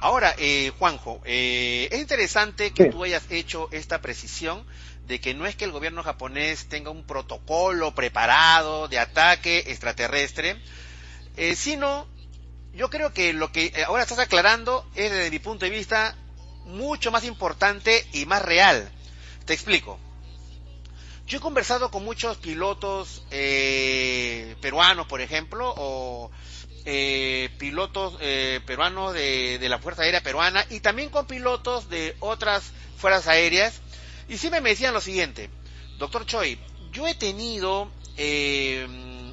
[0.00, 4.64] Ahora, eh, Juanjo, eh, es interesante que tú hayas hecho esta precisión
[5.08, 10.56] de que no es que el gobierno japonés tenga un protocolo preparado de ataque extraterrestre,
[11.36, 12.06] eh, sino
[12.74, 16.14] yo creo que lo que ahora estás aclarando es desde mi punto de vista
[16.64, 18.92] mucho más importante y más real.
[19.46, 19.98] Te explico.
[21.26, 23.24] Yo he conversado con muchos pilotos
[24.60, 26.30] peruanos, por ejemplo, o
[26.90, 32.72] eh, pilotos eh, peruanos de, la Fuerza Aérea Peruana y también con pilotos de otras
[32.96, 33.82] fuerzas aéreas.
[34.26, 35.50] Y siempre me decían lo siguiente,
[35.98, 36.58] doctor Choi,
[36.90, 38.86] yo he tenido eh,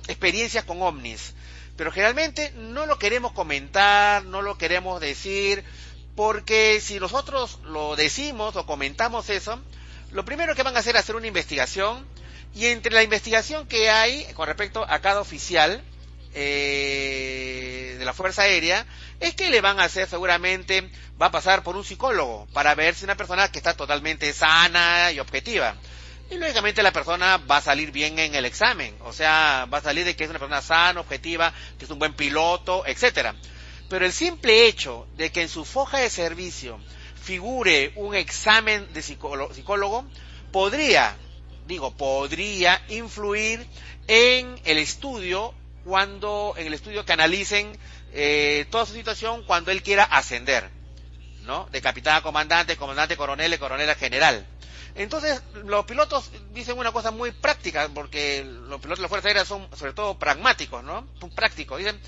[0.10, 1.34] experiencias con ovnis,
[1.78, 5.64] pero generalmente no lo queremos comentar, no lo queremos decir,
[6.14, 9.62] porque si nosotros lo decimos o comentamos eso,
[10.12, 12.06] lo primero que van a hacer es hacer una investigación
[12.53, 15.82] y entre la investigación que hay con respecto a cada oficial,
[16.36, 18.86] eh, de la Fuerza Aérea
[19.20, 22.94] es que le van a hacer seguramente, va a pasar por un psicólogo para ver
[22.94, 25.76] si una persona que está totalmente sana y objetiva.
[26.30, 29.82] Y lógicamente la persona va a salir bien en el examen, o sea, va a
[29.82, 33.36] salir de que es una persona sana, objetiva, que es un buen piloto, etcétera.
[33.90, 36.80] Pero el simple hecho de que en su foja de servicio
[37.22, 40.06] figure un examen de psicólogo
[40.52, 41.16] podría,
[41.68, 43.66] digo, podría influir
[44.08, 45.54] en el estudio
[45.86, 47.78] cuando en el estudio canalicen
[48.12, 50.70] eh, toda su situación cuando él quiera ascender,
[51.44, 51.68] ¿no?
[51.72, 54.48] De capitán a comandante, comandante coronel, coronel a general.
[54.96, 59.46] Entonces, los pilotos dicen una cosa muy práctica, porque los pilotos de la Fuerza Aérea
[59.46, 61.08] son sobre todo pragmáticos, ¿no?
[61.36, 61.78] Prácticos.
[61.78, 62.00] Dicen,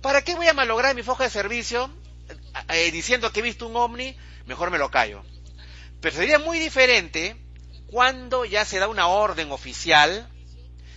[0.00, 1.90] ¿para qué voy a malograr mi foja de servicio
[2.68, 4.16] eh, diciendo que he visto un ovni?
[4.46, 5.24] Mejor me lo callo.
[6.00, 7.36] Pero sería muy diferente
[7.88, 10.28] cuando ya se da una orden oficial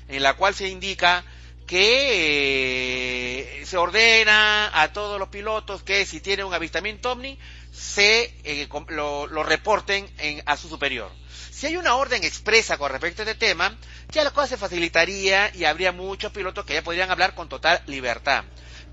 [0.08, 1.24] en la cual se indica
[1.68, 7.38] que eh, se ordena a todos los pilotos que si tienen un avistamiento ovni
[7.72, 10.10] se eh, lo, reporten
[10.46, 11.12] a su superior.
[11.52, 13.76] Si hay una orden expresa con respecto a este tema,
[14.12, 17.82] ya la cosa se facilitaría y habría muchos pilotos que ya podrían hablar con total
[17.88, 18.46] libertad.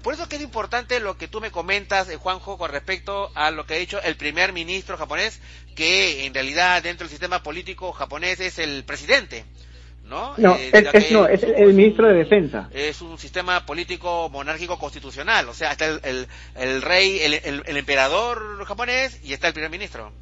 [0.02, 3.50] Por eso que es importante lo que tú me comentas, eh, Juanjo, con respecto a
[3.50, 5.40] lo que ha dicho el primer ministro japonés,
[5.74, 9.46] que en realidad dentro del sistema político japonés es el presidente.
[10.04, 10.34] ¿No?
[10.36, 12.68] No, eh, es, no, es el, ministro de Defensa.
[12.72, 16.26] Es un sistema político monárquico constitucional, o sea, está el, el,
[16.56, 20.12] el rey, el, el, emperador japonés y está el primer ministro.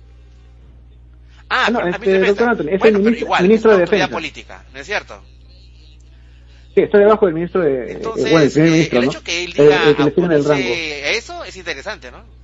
[1.49, 4.09] Ah, no, este, doctor Anthony, es el ministro, igual, ministro es de Defensa.
[4.09, 5.23] política, ¿no es cierto?
[6.75, 7.93] Sí, está debajo del ministro de...
[7.93, 9.11] Entonces, bueno, el primer eh, el ¿no?
[9.11, 10.69] hecho que él diga el, el que le el rango.
[10.69, 12.42] eso es interesante, ¿no?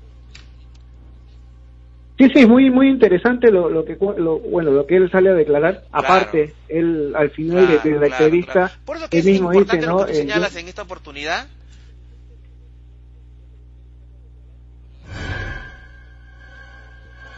[2.19, 5.31] Sí, sí, es muy muy interesante lo, lo que lo, bueno lo que él sale
[5.31, 5.85] a declarar.
[5.93, 8.73] Aparte, él al final claro, de, de, la claro, entrevista.
[8.85, 10.07] Por eso que él es mismo importante dice, lo ¿no?
[10.07, 11.47] que tú Eh, señalas en esta oportunidad.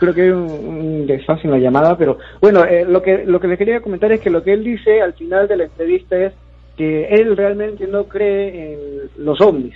[0.01, 3.39] creo que hay un, un desfase en la llamada, pero bueno, eh, lo que lo
[3.39, 6.17] que le quería comentar es que lo que él dice al final de la entrevista
[6.17, 6.33] es
[6.77, 8.79] que él realmente no cree en
[9.19, 9.75] los ovnis,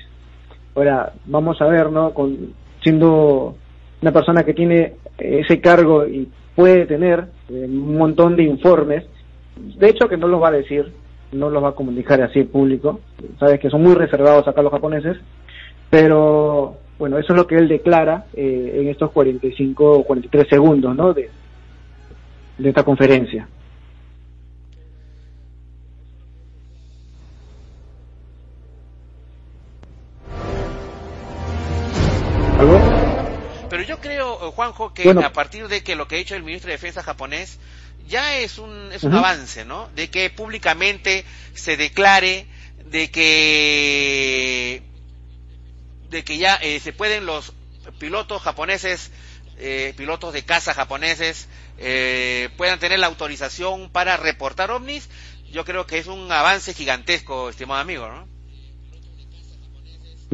[0.74, 2.12] Ahora, vamos a ver, ¿no?
[2.12, 2.52] Con,
[2.82, 3.56] siendo
[4.04, 9.02] una persona que tiene ese cargo y puede tener eh, un montón de informes,
[9.56, 10.92] de hecho que no los va a decir,
[11.32, 13.00] no los va a comunicar así en público,
[13.40, 15.16] sabes que son muy reservados acá los japoneses,
[15.88, 20.94] pero bueno, eso es lo que él declara eh, en estos 45 o 43 segundos,
[20.94, 21.14] ¿no?
[21.14, 21.30] De,
[22.58, 23.48] de esta conferencia.
[33.94, 36.68] Yo creo, eh, Juanjo, que a partir de que lo que ha hecho el ministro
[36.68, 37.58] de Defensa japonés
[38.06, 39.88] ya es un, es un avance, ¿no?
[39.94, 41.24] De que públicamente
[41.54, 42.46] se declare
[42.84, 44.82] de que
[46.10, 47.54] de que ya eh, se pueden los
[47.98, 49.10] pilotos japoneses,
[49.58, 55.08] eh, pilotos de caza japoneses, eh, puedan tener la autorización para reportar ovnis,
[55.50, 58.33] yo creo que es un avance gigantesco, estimado amigo, ¿no?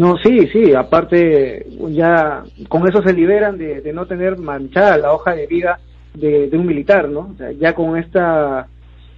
[0.01, 5.35] No, sí, sí, aparte ya con eso se liberan de, no tener manchada la hoja
[5.35, 5.79] de vida
[6.15, 7.33] de, un militar, ¿no?
[7.35, 8.67] O sea, ya con esta,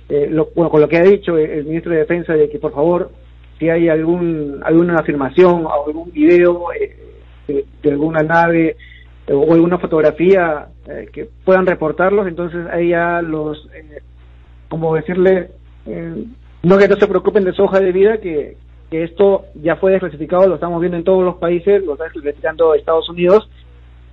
[0.08, 2.72] eh, lo, bueno, con lo que ha dicho el, ministro de Defensa de que por
[2.72, 3.12] favor,
[3.60, 8.74] si hay algún alguna afirmación o algún video eh, de, alguna nave
[9.32, 13.68] o alguna fotografía eh, que puedan reportarlos, entonces ahí ya los,
[14.68, 15.50] como decirle,
[16.64, 18.56] no que no se preocupen de su hoja de vida, que,
[18.92, 22.74] que esto ya fue desclasificado, lo estamos viendo en todos los países, lo está desclasificando
[22.74, 23.48] Estados Unidos,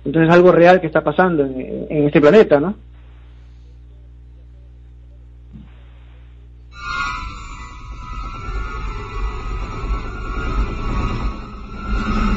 [0.06, 2.74] entonces es algo real que está pasando en, este planeta, ¿no?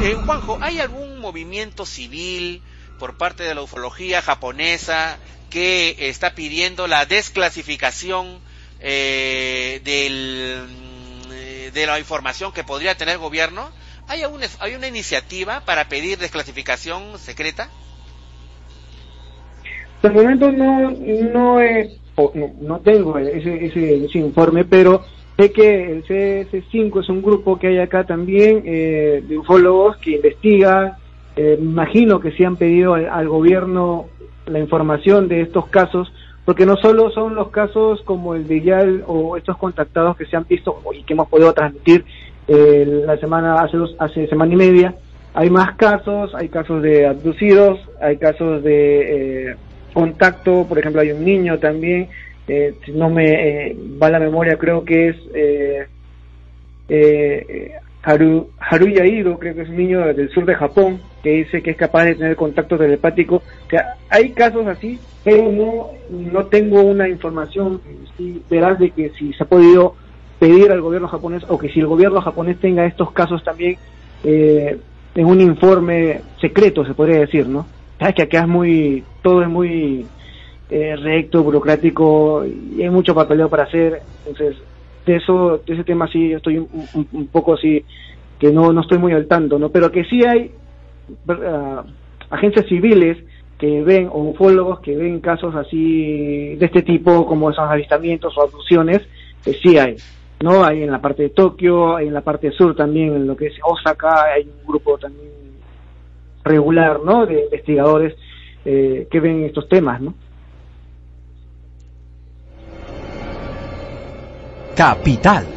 [0.04, 2.62] Eh, Juanjo, ¿hay algún movimiento civil
[3.00, 5.18] por parte de la ufología japonesa
[5.50, 8.40] que está pidiendo la desclasificación
[8.82, 10.83] eh, del
[11.74, 13.70] de la información que podría tener el gobierno?
[14.08, 17.70] ¿Hay, una, ¿Hay una iniciativa para pedir desclasificación secreta?
[19.96, 21.60] Hasta el momento no, no,
[22.62, 25.04] no, tengo ese, ese, informe, pero
[25.38, 30.12] sé que el CS5 es un grupo que hay acá también eh, de ufólogos que
[30.12, 30.94] investigan.
[31.36, 34.08] Eh, imagino que se han pedido al, gobierno
[34.46, 36.12] la información de estos casos
[36.46, 40.36] porque no solo son los casos como el de Yal o estos contactados que se
[40.36, 42.04] han visto y que hemos podido transmitir
[42.48, 44.96] eh, la semana hace dos, hace semana y media,
[45.34, 49.56] hay más casos, hay casos de abducidos, hay casos de eh,
[49.94, 52.10] contacto, por ejemplo hay un niño también,
[52.48, 55.16] eh, si no me va la memoria creo que es
[58.04, 61.72] Haru, Haruya Ido, creo que es un niño del sur de Japón, que dice que
[61.72, 63.38] es capaz de tener contacto telepático.
[63.38, 67.82] O sea, hay casos así, pero no, no tengo una información
[68.18, 69.96] sí, veraz de que si se ha podido
[70.38, 73.78] pedir al gobierno japonés o que si el gobierno japonés tenga estos casos también
[74.26, 74.78] eh,
[75.16, 77.66] en un informe secreto, se podría decir, ¿no?
[77.98, 80.06] Sabes que acá es muy, todo es muy
[80.70, 84.58] eh, recto, burocrático y hay mucho papeleo para hacer, entonces
[85.06, 87.84] de eso, de ese tema sí estoy un, poco así,
[88.40, 89.70] que no, no estoy muy al tanto, ¿no?
[89.70, 90.52] Pero que sí hay
[91.28, 91.82] uh,
[92.30, 93.18] agencias civiles
[93.58, 98.44] que ven, o ufólogos que ven casos así de este tipo, como esos avistamientos o
[98.44, 99.02] abducciones,
[99.44, 99.96] que sí hay,
[100.42, 100.64] ¿no?
[100.64, 103.48] Hay en la parte de Tokio, hay en la parte sur también, en lo que
[103.48, 105.32] es Osaka, hay un grupo también
[106.44, 107.26] regular, ¿no?
[107.26, 108.16] De investigadores
[108.66, 110.14] eh, que ven estos temas, ¿no?
[114.76, 115.48] Capital.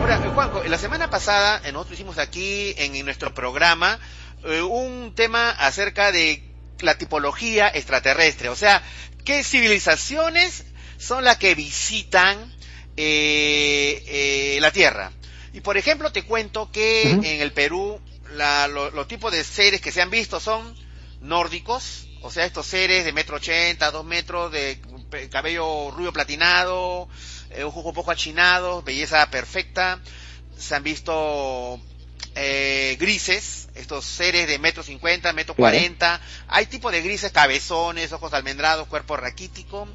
[0.00, 3.98] Ahora, Juanjo, la semana pasada eh, nosotros hicimos aquí en, nuestro programa
[4.44, 6.42] eh, un tema acerca de
[6.80, 8.82] la tipología extraterrestre, o sea,
[9.24, 10.64] qué civilizaciones
[10.98, 12.54] son las que visitan
[12.96, 15.10] eh, la Tierra.
[15.54, 17.98] Y por ejemplo, te cuento que en el Perú
[18.34, 20.76] los tipos de seres que se han visto son
[21.20, 24.80] nórdicos, o sea, estos seres de metro ochenta, dos metros, de
[25.30, 27.08] cabello rubio platinado,
[27.50, 30.00] eh, ojos un poco achinados, belleza perfecta.
[30.56, 31.80] Se han visto
[32.36, 36.20] eh, grises, estos seres de metro cincuenta, metro cuarenta.
[36.48, 39.88] Hay tipo de grises, cabezones, ojos almendrados, cuerpo raquítico.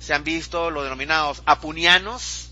[0.00, 2.50] Se han visto los denominados apunianos,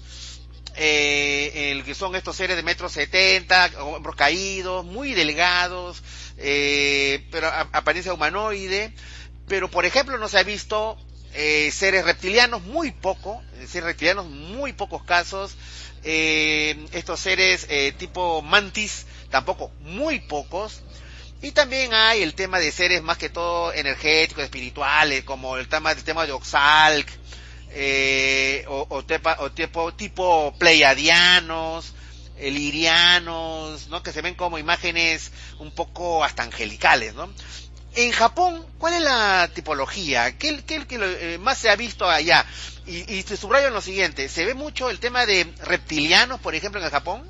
[0.74, 6.02] eh, el que son estos seres de metro setenta, hombros caídos, muy delgados,
[6.38, 8.94] eh, pero apariencia humanoide.
[9.46, 10.96] Pero, por ejemplo, no se ha visto
[11.34, 15.56] eh, seres reptilianos, muy poco, eh, seres reptilianos, muy pocos casos,
[16.04, 17.66] eh, estos seres
[17.96, 20.82] tipo mantis, tampoco, muy pocos,
[21.40, 25.92] y también hay el tema de seres más que todo energéticos, espirituales, como el tema,
[25.92, 27.08] el tema de Oxalc,
[28.68, 31.94] o, o, tipo, tipo pleiadianos,
[32.38, 34.02] lirianos, ¿no?
[34.02, 37.32] Que se ven como imágenes un poco hasta angelicales, ¿no?
[37.94, 40.38] En Japón, ¿cuál es la tipología?
[40.38, 42.44] ¿Qué, qué, qué eh, más se ha visto allá?
[42.86, 46.80] Y, se subrayo en lo siguiente, ¿se ve mucho el tema de reptilianos, por ejemplo,
[46.80, 47.20] en el Japón?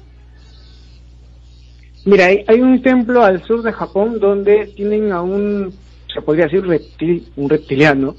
[2.06, 5.74] Mira, hay, hay un templo al sur de Japón donde tienen a un,
[6.12, 8.14] se podría decir, reptil, un reptiliano,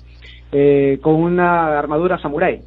[0.51, 2.61] eh, con una armadura samurái.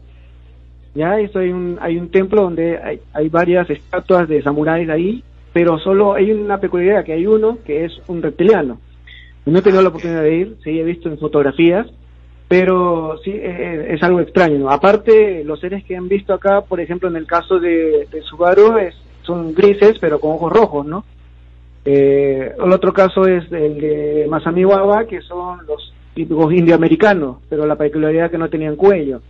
[0.95, 5.23] Ya, eso hay un, hay un templo donde hay, hay varias estatuas de samuráis ahí,
[5.53, 8.81] pero solo hay una peculiaridad, que hay uno que es un reptiliano.
[9.47, 11.87] No he tenido la oportunidad de ir, sí he visto en fotografías,
[12.49, 14.69] pero sí es, es algo extraño.
[14.69, 18.77] Aparte, los seres que han visto acá, por ejemplo, en el caso de, de Subaru,
[18.79, 21.05] es, son grises, pero con ojos rojos, ¿no?
[21.85, 27.65] Eh, el otro caso es el de Masami Wawa, que son los típicos indioamericanos, pero
[27.67, 29.21] la peculiaridad que no tenían cuello.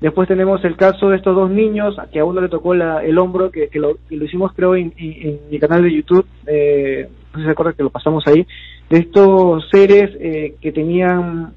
[0.00, 3.18] Después tenemos el caso de estos dos niños, que a uno le tocó la, el
[3.18, 6.26] hombro, que, que, lo, que, lo, hicimos creo en, en, en, mi canal de YouTube,
[6.46, 8.46] eh, no sé si se acuerdan que lo pasamos ahí,
[8.90, 11.54] de estos seres eh, que tenían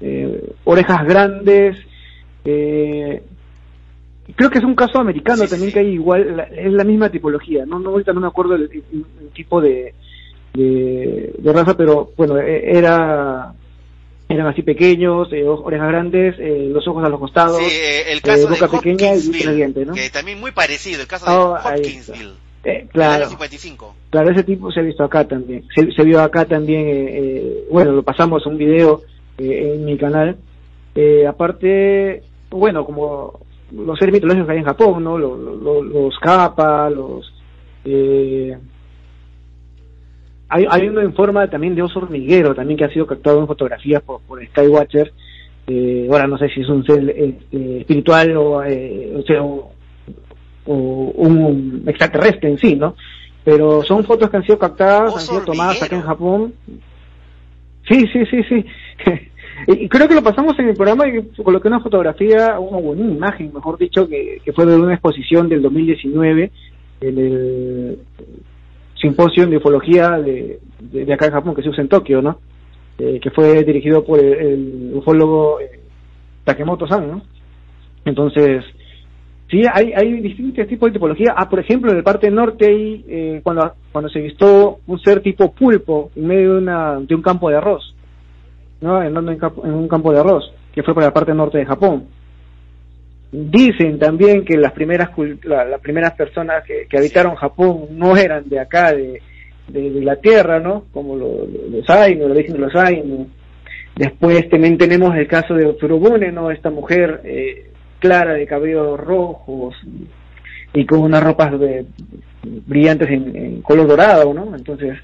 [0.00, 1.78] eh, orejas grandes,
[2.44, 3.22] eh,
[4.36, 5.74] creo que es un caso americano sí, también sí.
[5.74, 8.70] que hay igual, la, es la misma tipología, no, no ahorita no me acuerdo el,
[8.70, 9.94] el, el tipo de,
[10.54, 13.52] de, de, raza, pero bueno, e, era
[14.30, 18.22] eran así pequeños, eh, orejas grandes, eh, los ojos a los costados, sí, eh, el
[18.22, 19.94] caso boca de pequeña y dientes, ¿no?
[19.94, 22.34] que también muy parecido, el caso oh, de Hopkinsville.
[22.62, 23.94] Eh, claro, 55.
[24.10, 25.64] claro, ese tipo se ha visto acá también.
[25.74, 29.02] Se, se vio acá también, eh, bueno, lo pasamos un video
[29.38, 30.36] en mi canal.
[31.26, 33.40] aparte, bueno, como
[33.72, 35.18] los seres mitológicos que hay en Japón, ¿no?
[35.18, 37.32] Los, los, los kappa, los...
[37.84, 38.56] Eh,
[40.50, 43.46] hay, hay uno en forma también de oso hormiguero, también que ha sido captado en
[43.46, 45.12] fotografías por, por Skywatcher.
[45.68, 47.38] Eh, ahora no sé si es un ser eh,
[47.80, 49.72] espiritual o, eh, o, sea, o,
[50.66, 52.96] o, un extraterrestre en sí, ¿no?
[53.44, 56.54] Pero son fotos que han sido captadas, han sido tomadas acá en Japón.
[57.88, 58.66] Sí, sí, sí, sí.
[59.68, 63.52] y creo que lo pasamos en el programa y coloqué una fotografía, una, una imagen,
[63.54, 66.50] mejor dicho, que, que fue de una exposición del 2019
[67.02, 67.98] en el
[69.00, 72.38] simposio de ufología de, de, de, acá en Japón que se usa en Tokio, ¿no?
[72.98, 75.80] Eh, que fue dirigido por el, ufólogo eh,
[76.44, 77.22] Takemoto-san, ¿no?
[78.04, 78.64] Entonces,
[79.50, 81.34] sí, hay, hay distintos tipos de tipología.
[81.36, 85.20] Ah, por ejemplo, en el parte norte, hay, eh, cuando, cuando se vistó un ser
[85.20, 87.94] tipo pulpo en medio de, una, de un campo de arroz,
[88.82, 89.02] ¿no?
[89.02, 92.04] En, en, en un campo de arroz, que fue por la parte norte de Japón.
[93.32, 95.10] Dicen también que las primeras
[95.44, 99.22] la, las primeras personas que, que, habitaron Japón no eran de acá, de,
[99.68, 100.86] de, la tierra, ¿no?
[100.92, 103.28] Como lo, lo, los Ainu, lo dicen los Ainu.
[103.94, 106.50] Después también tenemos el caso de Otsurobune, ¿no?
[106.50, 107.70] Esta mujer eh,
[108.00, 109.76] clara de cabellos rojos
[110.72, 111.86] y con unas ropas de,
[112.42, 114.56] brillantes en, color dorado, ¿no?
[114.56, 114.98] Entonces,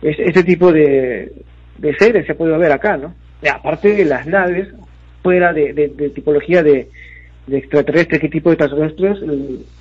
[0.00, 1.32] es, este tipo de,
[1.78, 3.14] de seres se ha podido ver acá, ¿no?
[3.52, 4.68] Aparte de las naves,
[5.24, 6.88] fuera de, de tipología de,
[7.46, 9.18] de extraterrestres, qué tipo de extraterrestres,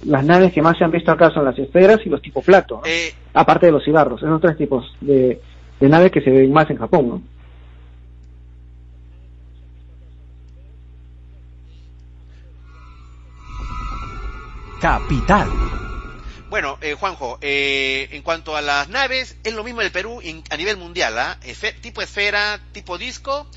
[0.06, 2.82] las naves que más se han visto acá son las esferas y los tipo plato,
[2.84, 2.86] ¿no?
[2.86, 5.40] eh, aparte de los cigarros, esos tres tipos de,
[5.80, 7.22] de, naves que se ven más en Japón, ¿no?
[14.82, 15.48] Capital.
[16.50, 20.20] Bueno, eh, Juanjo, eh, en cuanto a las naves, es lo mismo en el Perú
[20.22, 21.40] in, a nivel mundial, ¿ah?
[21.42, 21.56] ¿eh?
[21.82, 23.48] tipo esfera, tipo disco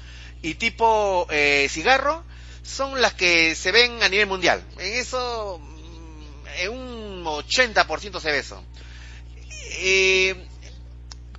[0.40, 2.22] y tipo eh, cigarro
[2.66, 4.62] son las que se ven a nivel mundial.
[4.78, 8.62] En eso, mm, en un 80% se ve eso.
[9.78, 10.46] Eh,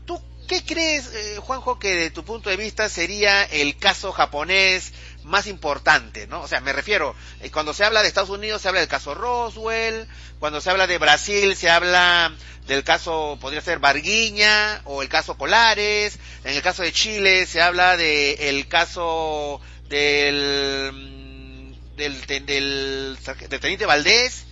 [0.05, 4.93] ¿Tú qué crees, eh, Juanjo, que de tu punto de vista sería el caso japonés
[5.23, 6.41] más importante, ¿no?
[6.41, 9.13] O sea, me refiero, eh, cuando se habla de Estados Unidos se habla del caso
[9.13, 10.07] Roswell,
[10.39, 12.33] cuando se habla de Brasil se habla
[12.67, 17.61] del caso, podría ser Barguiña, o el caso Colares, en el caso de Chile se
[17.61, 19.59] habla del el caso
[19.89, 21.16] del
[21.97, 23.17] del, del, del,
[23.59, 24.45] teniente Valdés,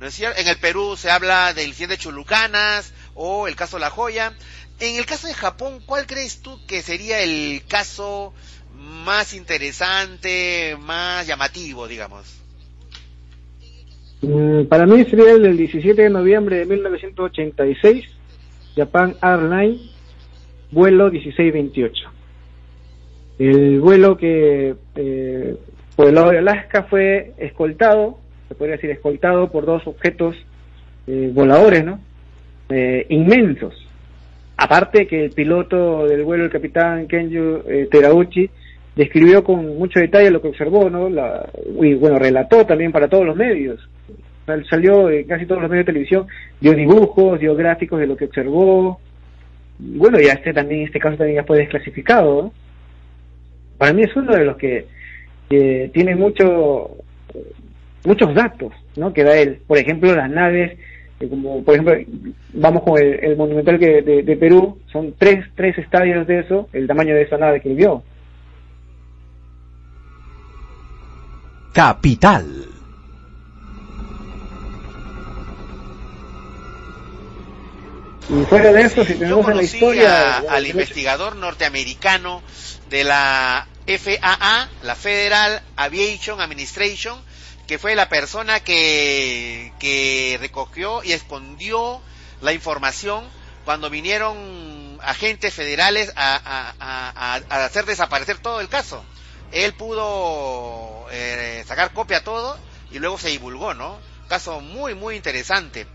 [0.00, 0.06] ¿no?
[0.06, 4.32] En el Perú se habla del incidente de Chulucanas o el caso La Joya.
[4.80, 8.34] En el caso de Japón, ¿cuál crees tú que sería el caso
[9.04, 12.40] más interesante, más llamativo, digamos?
[14.22, 18.04] Mm, para mí sería el del 17 de noviembre de 1986,
[18.74, 19.80] Japan Airlines,
[20.70, 22.10] vuelo 1628.
[23.38, 25.56] El vuelo que eh,
[25.96, 28.18] por el lado de Alaska fue escoltado,
[28.48, 30.36] se podría decir escoltado por dos objetos
[31.06, 32.00] eh, voladores, ¿no?
[32.68, 33.74] Eh, inmensos.
[34.58, 38.48] Aparte que el piloto del vuelo, el capitán Kenju eh, Terauchi,
[38.94, 41.08] describió con mucho detalle lo que observó, ¿no?
[41.08, 41.48] La,
[41.80, 43.88] y bueno, relató también para todos los medios.
[44.68, 46.26] salió casi todos los medios de televisión,
[46.60, 49.00] dio dibujos, dio gráficos de lo que observó.
[49.78, 52.52] Bueno, ya este también, este caso también ya fue desclasificado.
[53.78, 54.86] Para mí es uno de los que,
[55.48, 56.96] tiene mucho,
[58.04, 59.12] muchos datos, ¿no?
[59.12, 59.60] Que da él.
[59.66, 60.78] Por ejemplo, las naves,
[61.20, 61.94] eh, como por ejemplo,
[62.54, 66.86] vamos con el, monumental que de, de, Perú, son tres, tres estadios de eso, el
[66.86, 68.02] tamaño de esa nave que él vio.
[71.72, 72.66] Capital.
[78.28, 80.38] Y fuera de eso, si tenemos en la historia...
[80.50, 82.42] al investigador norteamericano
[82.90, 87.22] de la FAA, la Federal Aviation Administration,
[87.66, 92.00] que fue la persona que, recogió y escondió
[92.40, 93.24] la información
[93.64, 99.04] cuando vinieron agentes federales a, hacer desaparecer todo el caso.
[99.52, 102.58] Él pudo eh, sacar copia todo
[102.90, 103.98] y luego se divulgó, ¿no?
[104.28, 105.86] Caso muy, muy interesante.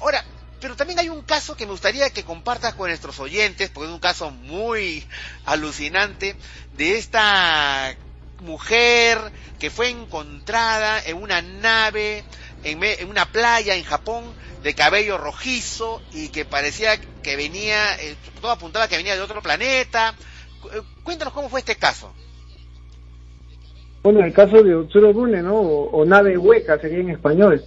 [0.00, 0.24] Ahora,
[0.64, 3.92] pero también hay un caso que me gustaría que compartas con nuestros oyentes, porque es
[3.92, 5.04] un caso muy
[5.44, 6.36] alucinante,
[6.74, 7.94] de esta
[8.40, 9.18] mujer
[9.58, 12.24] que fue encontrada en una nave,
[12.62, 14.24] en, una playa en Japón,
[14.62, 19.42] de cabello rojizo y que parecía que venía, eh, todo apuntaba que venía de otro
[19.42, 20.14] planeta.
[20.72, 22.10] Eh, cuéntanos cómo fue este caso.
[24.02, 25.56] Bueno, el caso de Otsuro Bune, ¿no?
[25.56, 27.62] o nave hueca sería en español.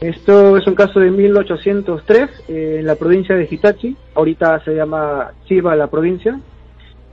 [0.00, 5.32] Esto es un caso de 1803 eh, en la provincia de Hitachi, ahorita se llama
[5.46, 6.38] Chiba la provincia.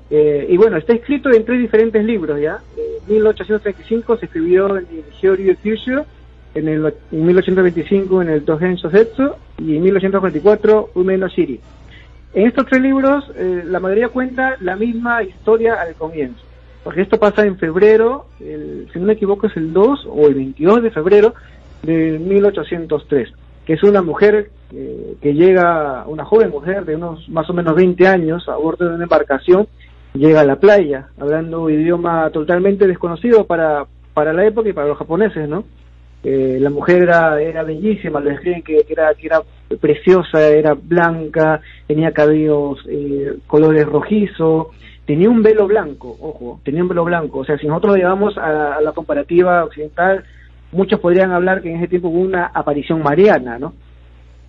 [0.09, 2.59] Eh, y bueno, está escrito en tres diferentes libros ya.
[2.75, 6.03] En 1835 se escribió en el Hyoryu Kyushu,
[6.53, 11.61] en, el, en 1825 en el Togen Shosetsu y en 1844 Ume no Shiri.
[12.33, 16.43] En estos tres libros eh, la mayoría cuenta la misma historia al comienzo,
[16.83, 20.83] porque esto pasa en febrero, si no me equivoco es el 2 o el 22
[20.83, 21.33] de febrero
[21.83, 23.29] de 1803,
[23.65, 27.75] que es una mujer eh, que llega, una joven mujer de unos más o menos
[27.75, 29.67] 20 años a bordo de una embarcación,
[30.13, 34.87] llega a la playa, hablando un idioma totalmente desconocido para, para la época y para
[34.87, 35.63] los japoneses, ¿no?
[36.23, 39.41] Eh, la mujer era, era bellísima, le describen que, era, que era
[39.79, 44.67] preciosa, era blanca, tenía cabellos eh, colores rojizos,
[45.05, 48.37] tenía un velo blanco, ojo, tenía un velo blanco, o sea, si nosotros lo llevamos
[48.37, 50.23] a la comparativa occidental,
[50.71, 53.73] muchos podrían hablar que en ese tiempo hubo una aparición mariana, ¿no?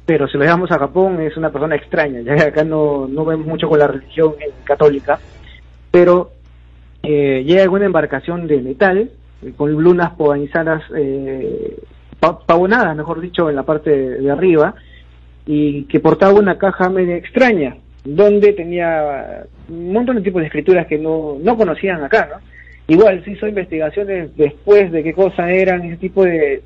[0.04, 3.24] Pero si lo llevamos a Japón es una persona extraña, ya que acá no, no
[3.24, 5.18] vemos mucho con la religión católica,
[5.90, 6.32] pero
[7.02, 9.10] eh, llega alguna embarcación de metal,
[9.42, 11.76] eh, con lunas pavanizadas, eh,
[12.18, 14.74] pavonadas, mejor dicho, en la parte de arriba,
[15.46, 20.86] y que portaba una caja media extraña, donde tenía un montón de tipos de escrituras
[20.86, 22.52] que no, no conocían acá, ¿no?
[22.92, 26.60] Igual se hizo investigaciones después de qué cosa eran ese tipo de,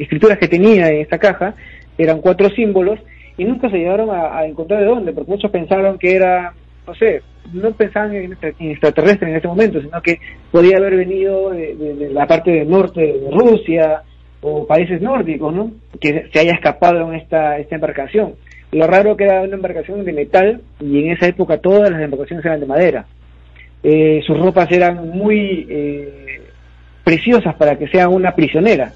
[0.00, 1.54] escrituras que tenía en esta caja,
[1.96, 2.98] eran cuatro símbolos,
[3.38, 6.54] y nunca se llegaron a, encontrar de dónde, porque muchos pensaron que era,
[6.88, 7.22] no sé,
[7.52, 10.18] no pensaban en, extraterrestre en ese momento, sino que
[10.50, 14.02] podía haber venido de, la parte del norte de Rusia
[14.40, 15.70] o países nórdicos, ¿no?
[16.00, 18.34] Que se haya escapado en esta, esta embarcación.
[18.72, 22.44] Lo raro que era una embarcación de metal y en esa época todas las embarcaciones
[22.44, 23.06] eran de madera.
[23.86, 26.40] Eh, sus ropas eran muy eh,
[27.04, 28.92] preciosas para que sea una prisionera.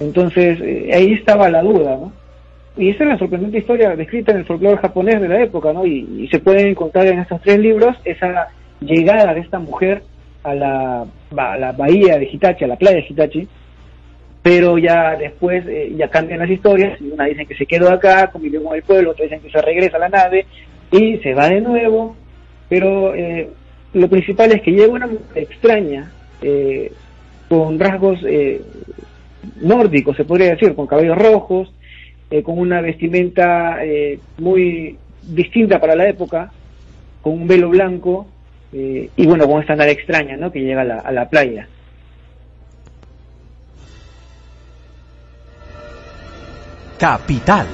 [0.00, 2.12] Entonces, eh, ahí estaba la duda, ¿no?
[2.76, 5.86] Y esa es la sorprendente historia descrita en el folclore japonés de la época, ¿no?
[5.86, 8.48] Y, se pueden encontrar en estos tres libros esa
[8.80, 10.02] llegada de esta mujer
[10.42, 13.46] a la, bahía de Hitachi, a la playa de Hitachi,
[14.42, 15.64] pero ya después
[15.96, 19.24] ya cambian las historias, una dicen que se quedó acá, convivió con el pueblo, otra
[19.24, 20.46] dicen que se regresa a la nave
[20.90, 22.16] y se va de nuevo,
[22.68, 23.48] pero eh,
[23.94, 26.92] lo principal es que llega una mujer extraña, eh,
[27.48, 28.62] con rasgos eh,
[29.60, 31.72] nórdicos, se podría decir, con cabellos rojos,
[32.30, 33.78] eh, con una vestimenta
[34.38, 36.50] muy distinta para la época,
[37.20, 38.26] con un velo blanco,
[38.72, 41.68] y bueno, con esta nave extraña, ¿no?, que llega a la playa.
[46.98, 47.66] Capital.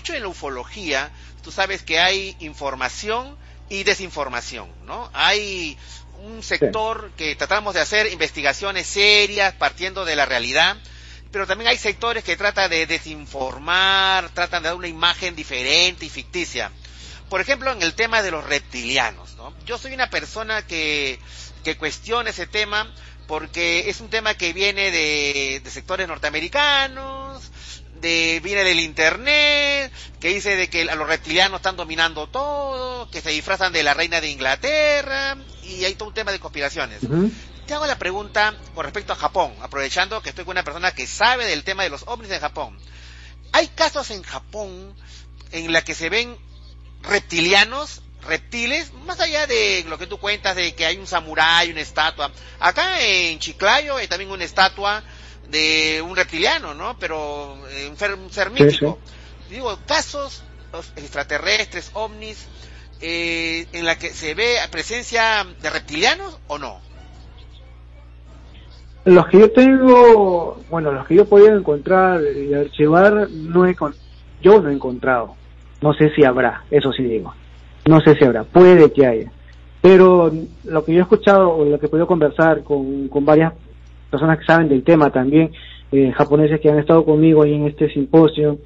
[0.00, 1.10] Mucho en la ufología,
[1.42, 3.36] tú sabes que hay información
[3.68, 5.10] y desinformación, ¿no?
[5.12, 5.76] Hay
[6.24, 10.78] un sector que tratamos de hacer investigaciones serias partiendo de la realidad,
[11.30, 16.08] pero también hay sectores que tratan de desinformar, tratan de dar una imagen diferente y
[16.08, 16.72] ficticia.
[17.28, 19.52] Por ejemplo, en el tema de los reptilianos, ¿no?
[19.66, 21.20] Yo soy una persona que,
[21.62, 22.90] que cuestiona ese tema
[23.26, 27.50] porque es un tema que viene de, de sectores norteamericanos,
[28.00, 33.30] de viene del internet, que dice de que los reptilianos están dominando todo, que se
[33.30, 37.00] disfrazan de la reina de Inglaterra, y hay todo un tema de conspiraciones.
[37.66, 41.06] Te hago la pregunta con respecto a Japón, aprovechando que estoy con una persona que
[41.06, 42.78] sabe del tema de los ovnis en Japón.
[43.52, 44.94] ¿Hay casos en Japón
[45.52, 46.36] en la que se ven
[47.02, 51.80] reptilianos, reptiles, más allá de lo que tú cuentas de que hay un samurái, una
[51.80, 52.32] estatua?
[52.58, 55.02] Acá en Chiclayo hay también una estatua
[55.48, 56.96] de un reptiliano, ¿no?
[56.98, 58.98] Pero eh, un ser, mítico.
[59.48, 60.44] Digo, casos
[60.96, 62.48] extraterrestres, ovnis,
[63.00, 66.78] eh, en la que se ve presencia de reptilianos o no?
[69.06, 73.74] Los que yo tengo, bueno, los que yo he podido encontrar y archivar, no he,
[74.42, 75.34] yo no he encontrado.
[75.80, 77.34] No sé si habrá, eso sí digo.
[77.86, 79.32] No sé si habrá, puede que haya.
[79.80, 80.30] Pero
[80.64, 83.54] lo que yo he escuchado o lo que he podido conversar con, con varias
[84.10, 85.50] personas que saben del tema también,
[85.92, 88.58] eh, japoneses que han estado conmigo ahí en este simposio,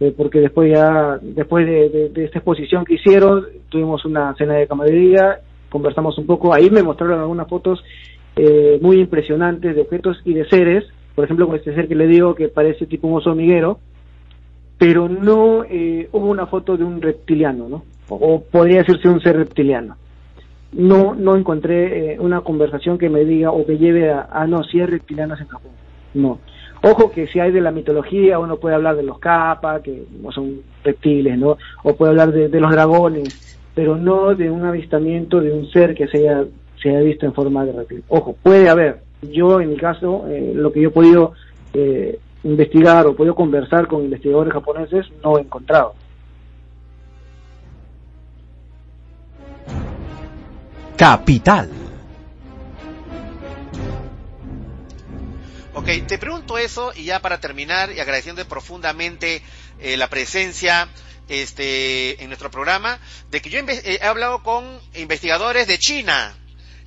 [0.00, 5.40] eh, porque después ya, después de, esta exposición que hicieron, tuvimos una cena de camaradería,
[5.70, 7.82] conversamos un poco, ahí me mostraron algunas fotos
[8.36, 10.84] eh, muy impresionantes de objetos y de seres,
[11.14, 13.80] por ejemplo con este ser que le digo que parece tipo un oso miguero,
[14.78, 15.64] pero no
[16.12, 17.82] hubo una foto de un reptiliano, ¿no?
[18.08, 19.96] O, podría decirse un ser reptiliano
[20.72, 24.62] no no encontré eh, una conversación que me diga o que lleve a, ah, no,
[24.64, 25.72] si hay reptilianos en Japón.
[26.14, 26.38] No.
[26.82, 30.60] Ojo que si hay de la mitología, uno puede hablar de los kappa, que son
[30.84, 31.58] reptiles, ¿no?
[31.82, 36.06] O puede hablar de, los dragones, pero no de un avistamiento de un ser que
[36.06, 36.44] se haya,
[36.80, 38.04] se haya visto en forma de reptil.
[38.08, 39.00] Ojo, puede haber.
[39.22, 41.32] Yo, en mi caso, eh, lo que yo he podido
[41.74, 45.94] eh, investigar o he podido conversar con investigadores japoneses, no he encontrado.
[50.98, 51.70] Capital.
[55.72, 59.40] Ok, te pregunto eso y ya para terminar y agradeciendo profundamente
[59.78, 60.88] eh, la presencia
[61.28, 62.98] este, en nuestro programa,
[63.30, 66.36] de que yo eh, he hablado con investigadores de China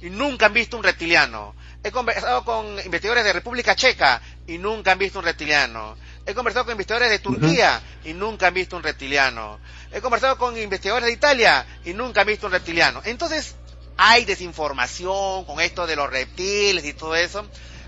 [0.01, 1.55] y nunca han visto un reptiliano.
[1.82, 5.95] He conversado con investigadores de República Checa y nunca han visto un reptiliano.
[6.26, 9.59] He conversado con investigadores de Turquía y nunca han visto un reptiliano.
[9.93, 13.01] He conversado con investigadores de Italia y nunca han visto un reptiliano.
[13.05, 13.55] Entonces,
[13.98, 17.46] hay desinformación con esto de los reptiles y todo eso.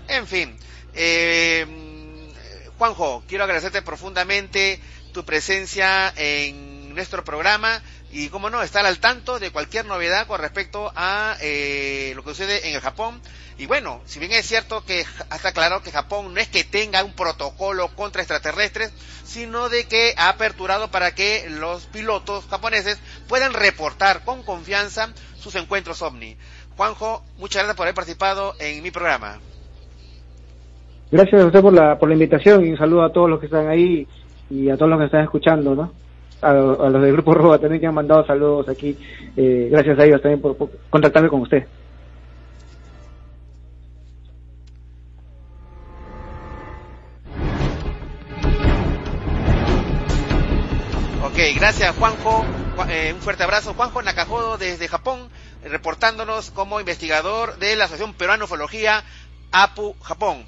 [0.08, 0.56] En fin,
[0.94, 1.66] eh,
[2.78, 4.80] Juanjo, quiero agradecerte profundamente
[5.12, 10.40] tu presencia en nuestro programa y, como no, estar al tanto de cualquier novedad con
[10.40, 13.20] respecto a eh, lo que sucede en el Japón.
[13.58, 17.02] Y bueno, si bien es cierto que está claro que Japón no es que tenga
[17.02, 18.92] un protocolo contra extraterrestres,
[19.24, 22.98] sino de que ha aperturado para que los pilotos japoneses
[23.28, 25.12] puedan reportar con confianza
[25.44, 26.36] sus encuentros ovni.
[26.76, 29.38] Juanjo, muchas gracias por haber participado en mi programa.
[31.12, 33.46] Gracias a usted por la, por la invitación y un saludo a todos los que
[33.46, 34.08] están ahí
[34.48, 35.92] y a todos los que están escuchando, ¿no?
[36.40, 38.96] A, los del Grupo Roba también que han mandado saludos aquí.
[39.36, 40.56] Eh, gracias a ellos también por
[40.88, 41.66] contactarme con usted.
[51.22, 52.63] Ok, gracias Juanjo.
[52.88, 53.74] Eh, un fuerte abrazo.
[53.74, 55.30] Juanjo Nakajodo desde Japón,
[55.62, 59.04] reportándonos como investigador de la Asociación Peruana Ufología
[59.52, 60.44] APU Japón.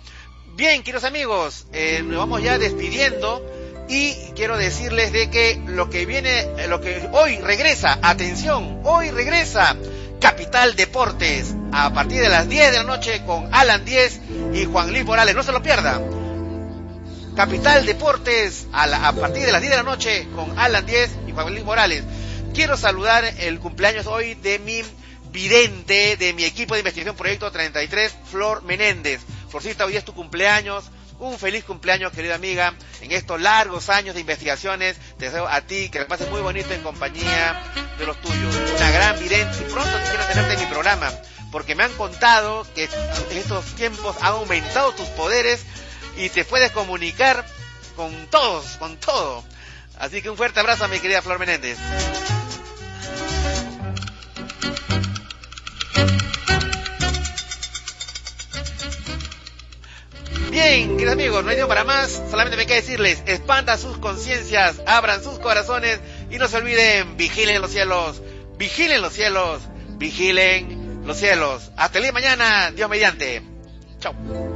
[0.56, 3.44] Bien, queridos amigos, eh, nos vamos ya despidiendo
[3.88, 9.10] y quiero decirles de que lo que viene, eh, lo que hoy regresa, atención, hoy
[9.10, 9.76] regresa
[10.20, 14.20] Capital Deportes a partir de las 10 de la noche con Alan 10
[14.52, 15.36] y Juan Luis Morales.
[15.36, 16.25] No se lo pierdan.
[17.36, 21.52] Capital Deportes a, partir de las 10 de la noche con Alan 10 y Juan
[21.52, 22.02] Luis Morales.
[22.54, 24.82] Quiero saludar el cumpleaños hoy de mi
[25.32, 29.20] vidente, de mi equipo de investigación Proyecto 33, Flor Menéndez.
[29.50, 30.90] Florcita, hoy es tu cumpleaños.
[31.18, 34.96] Un feliz cumpleaños, querida amiga, en estos largos años de investigaciones.
[35.18, 37.62] Te deseo a ti que te pases muy bonito en compañía
[37.98, 38.56] de los tuyos.
[38.76, 41.12] Una gran vidente y pronto quiero tenerte en mi programa,
[41.52, 45.66] porque me han contado que en estos tiempos han aumentado tus poderes
[46.16, 47.44] y te puedes comunicar
[47.94, 49.44] con todos, con todo.
[49.98, 51.78] Así que un fuerte abrazo a mi querida Flor Menéndez.
[60.50, 62.22] Bien, queridos amigos, no hay tiempo para más.
[62.30, 67.60] Solamente me queda decirles, expandan sus conciencias, abran sus corazones y no se olviden, vigilen
[67.60, 68.22] los cielos,
[68.56, 69.60] vigilen los cielos,
[69.98, 71.70] vigilen los cielos.
[71.76, 73.42] Hasta el día de mañana, Dios mediante.
[74.00, 74.55] Chao.